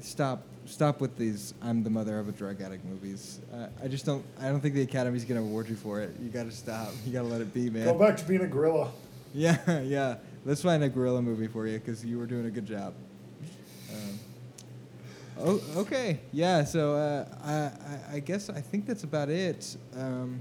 stop, 0.00 0.42
stop 0.66 1.00
with 1.00 1.16
these 1.16 1.54
"I'm 1.62 1.82
the 1.82 1.90
mother 1.90 2.18
of 2.18 2.28
a 2.28 2.32
drug 2.32 2.60
addict" 2.60 2.84
movies. 2.84 3.40
Uh, 3.52 3.68
I 3.82 3.88
just 3.88 4.04
don't. 4.04 4.24
I 4.40 4.48
don't 4.48 4.60
think 4.60 4.74
the 4.74 4.82
Academy's 4.82 5.24
gonna 5.24 5.40
award 5.40 5.68
you 5.68 5.76
for 5.76 6.00
it. 6.00 6.14
You 6.20 6.28
gotta 6.28 6.50
stop. 6.52 6.92
You 7.06 7.12
gotta 7.12 7.28
let 7.28 7.40
it 7.40 7.52
be, 7.54 7.70
man. 7.70 7.84
Go 7.84 7.94
back 7.98 8.16
to 8.18 8.24
being 8.24 8.42
a 8.42 8.46
gorilla. 8.48 8.90
Yeah, 9.36 9.80
yeah. 9.80 10.18
Let's 10.44 10.62
find 10.62 10.84
a 10.84 10.88
gorilla 10.88 11.20
movie 11.20 11.48
for 11.48 11.66
you 11.66 11.80
because 11.80 12.04
you 12.04 12.18
were 12.20 12.26
doing 12.26 12.46
a 12.46 12.50
good 12.52 12.66
job. 12.66 12.94
Oh, 15.38 15.60
okay. 15.76 16.20
Yeah. 16.32 16.64
So 16.64 16.94
uh, 16.94 17.26
I, 17.44 17.52
I, 17.52 18.16
I 18.16 18.20
guess 18.20 18.50
I 18.50 18.60
think 18.60 18.86
that's 18.86 19.04
about 19.04 19.28
it. 19.28 19.76
Um, 19.96 20.40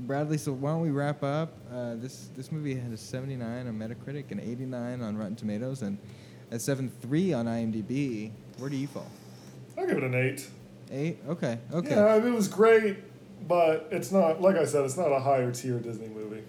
Bradley, 0.00 0.38
so 0.38 0.52
why 0.52 0.70
don't 0.70 0.80
we 0.80 0.90
wrap 0.90 1.22
up? 1.22 1.52
Uh, 1.72 1.94
this 1.94 2.28
this 2.36 2.50
movie 2.50 2.74
had 2.74 2.92
a 2.92 2.96
79 2.96 3.66
on 3.68 3.78
Metacritic 3.78 4.30
and 4.30 4.40
89 4.40 5.00
on 5.00 5.16
Rotten 5.16 5.36
Tomatoes 5.36 5.82
and 5.82 5.98
a 6.50 6.56
7.3 6.56 7.36
on 7.36 7.46
IMDb. 7.46 8.32
Where 8.58 8.68
do 8.68 8.76
you 8.76 8.88
fall? 8.88 9.10
I'll 9.78 9.86
give 9.86 9.96
it 9.96 10.04
an 10.04 10.14
eight. 10.14 10.48
Eight. 10.90 11.18
Okay. 11.28 11.58
Okay. 11.72 11.94
Yeah, 11.94 12.06
I 12.06 12.18
mean, 12.18 12.32
it 12.32 12.36
was 12.36 12.48
great, 12.48 12.98
but 13.48 13.88
it's 13.90 14.12
not 14.12 14.42
like 14.42 14.56
I 14.56 14.64
said. 14.64 14.84
It's 14.84 14.96
not 14.96 15.12
a 15.12 15.20
higher 15.20 15.50
tier 15.52 15.78
Disney 15.78 16.08
movie. 16.08 16.42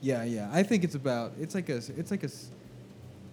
Yeah, 0.00 0.24
yeah. 0.24 0.50
I 0.52 0.62
think 0.64 0.82
it's 0.82 0.96
about 0.96 1.32
it's 1.38 1.54
like 1.54 1.68
a 1.68 1.76
it's 1.76 2.10
like 2.10 2.24
a 2.24 2.30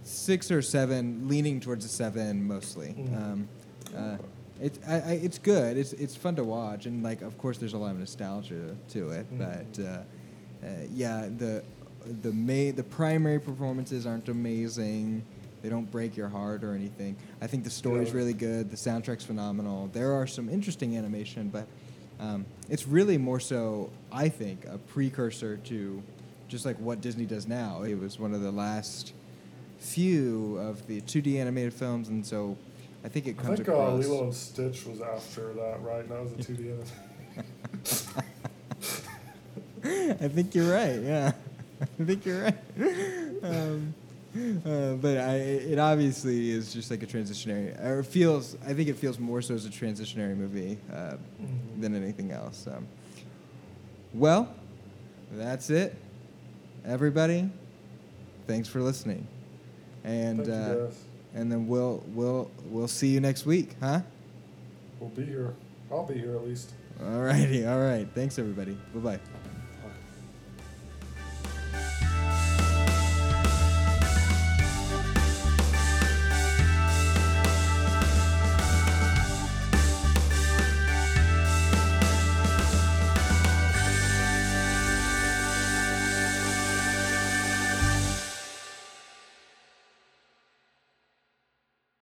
six 0.04 0.52
or 0.52 0.62
seven, 0.62 1.28
leaning 1.28 1.60
towards 1.60 1.86
a 1.86 1.90
seven 1.90 2.46
mostly. 2.48 2.96
Mhm. 2.98 3.18
Um, 3.18 3.48
uh, 3.96 4.18
it's 4.62 4.80
I, 4.88 4.96
I, 4.96 5.12
it's 5.24 5.38
good. 5.40 5.78
It's 5.78 5.94
it's 5.94 6.16
fun 6.16 6.36
to 6.36 6.44
watch, 6.44 6.86
and 6.86 7.04
like 7.04 7.22
of 7.22 7.38
course 7.38 7.58
there's 7.58 7.74
a 7.74 7.78
lot 7.78 7.92
of 7.92 8.00
nostalgia 8.00 8.76
to 8.90 9.10
it. 9.12 9.32
Mhm. 9.34 9.38
But 9.38 9.84
uh, 9.84 9.88
uh, 10.66 10.68
yeah, 10.94 11.30
the 11.38 11.64
the 12.22 12.32
main 12.32 12.76
the 12.76 12.84
primary 12.84 13.40
performances 13.40 14.06
aren't 14.06 14.30
amazing. 14.30 15.24
They 15.62 15.68
don't 15.70 15.92
break 15.92 16.16
your 16.16 16.30
heart 16.30 16.64
or 16.64 16.74
anything. 16.74 17.18
I 17.42 17.48
think 17.48 17.66
the 17.66 17.70
story's 17.70 18.10
Yeah. 18.10 18.16
really 18.16 18.34
good. 18.34 18.70
The 18.72 18.78
soundtrack's 18.78 19.26
phenomenal. 19.26 19.90
There 19.92 20.14
are 20.14 20.26
some 20.26 20.48
interesting 20.50 20.96
animation, 20.98 21.50
but 21.50 21.68
um, 22.22 22.46
it's 22.70 22.88
really 22.88 23.18
more 23.18 23.42
so, 23.42 23.90
I 24.12 24.30
think, 24.30 24.66
a 24.66 24.78
precursor 24.78 25.58
to 25.66 26.02
just 26.48 26.66
like 26.66 26.78
what 26.78 27.02
Disney 27.02 27.26
does 27.26 27.46
now. 27.48 27.84
It 27.84 27.96
was 28.00 28.18
one 28.20 28.34
of 28.34 28.42
the 28.42 28.52
last 28.52 29.12
few 29.80 30.58
of 30.58 30.86
the 30.88 31.02
2D 31.02 31.38
animated 31.40 31.74
films, 31.74 32.10
and 32.10 32.26
so 32.26 32.58
I 33.04 33.08
think 33.10 33.28
it 33.28 33.38
comes 33.38 33.60
I 33.60 33.64
think 33.64 33.70
uh, 33.70 33.74
across. 33.74 34.00
Lilo 34.06 34.24
and 34.24 34.34
Stitch 34.34 34.86
was 34.86 35.02
after 35.02 35.54
that, 35.54 35.82
right? 35.82 36.02
And 36.02 36.10
that 36.12 36.22
was 36.22 36.34
a 36.34 36.38
two 36.38 36.56
D. 36.56 36.72
I 39.84 40.28
think 40.28 40.54
you're 40.54 40.72
right. 40.72 41.00
Yeah, 41.02 41.32
I 41.82 42.04
think 42.04 42.26
you're 42.26 42.44
right. 42.44 42.58
Um, 43.42 43.94
uh, 44.66 44.94
but 44.96 45.18
I, 45.18 45.36
it 45.38 45.80
obviously 45.80 46.52
is 46.52 46.74
just 46.74 46.92
like 46.92 47.02
a 47.02 47.08
transitionary, 47.08 47.82
or 47.84 48.00
it 48.00 48.06
feels. 48.06 48.58
I 48.68 48.74
think 48.74 48.90
it 48.90 48.98
feels 48.98 49.18
more 49.20 49.42
so 49.42 49.54
as 49.56 49.66
a 49.66 49.70
transitionary 49.70 50.36
movie 50.36 50.78
uh, 50.92 51.14
Mhm. 51.42 51.82
than 51.82 51.96
anything 51.96 52.32
else. 52.32 52.68
Um, 52.68 52.86
well, 54.14 54.54
that's 55.32 55.70
it, 55.70 55.96
everybody. 56.86 57.50
Thanks 58.48 58.68
for 58.68 58.82
listening, 58.82 59.26
and 60.04 60.38
Thank 60.38 60.48
you, 60.48 60.54
uh, 60.54 60.86
guys. 60.86 61.04
and 61.36 61.52
then 61.52 61.68
we'll 61.68 62.04
we'll 62.14 62.50
we'll 62.66 62.88
see 62.88 63.08
you 63.10 63.20
next 63.20 63.46
week, 63.46 63.76
huh? 63.80 64.02
We'll 65.00 65.10
be 65.10 65.26
here. 65.26 65.54
I'll 65.92 66.06
be 66.06 66.16
here 66.16 66.36
at 66.36 66.46
least. 66.46 66.72
All 67.02 67.22
righty, 67.22 67.66
all 67.66 67.80
right. 67.80 68.08
Thanks, 68.14 68.38
everybody. 68.38 68.78
Bye 68.94 69.18
bye. 69.18 69.20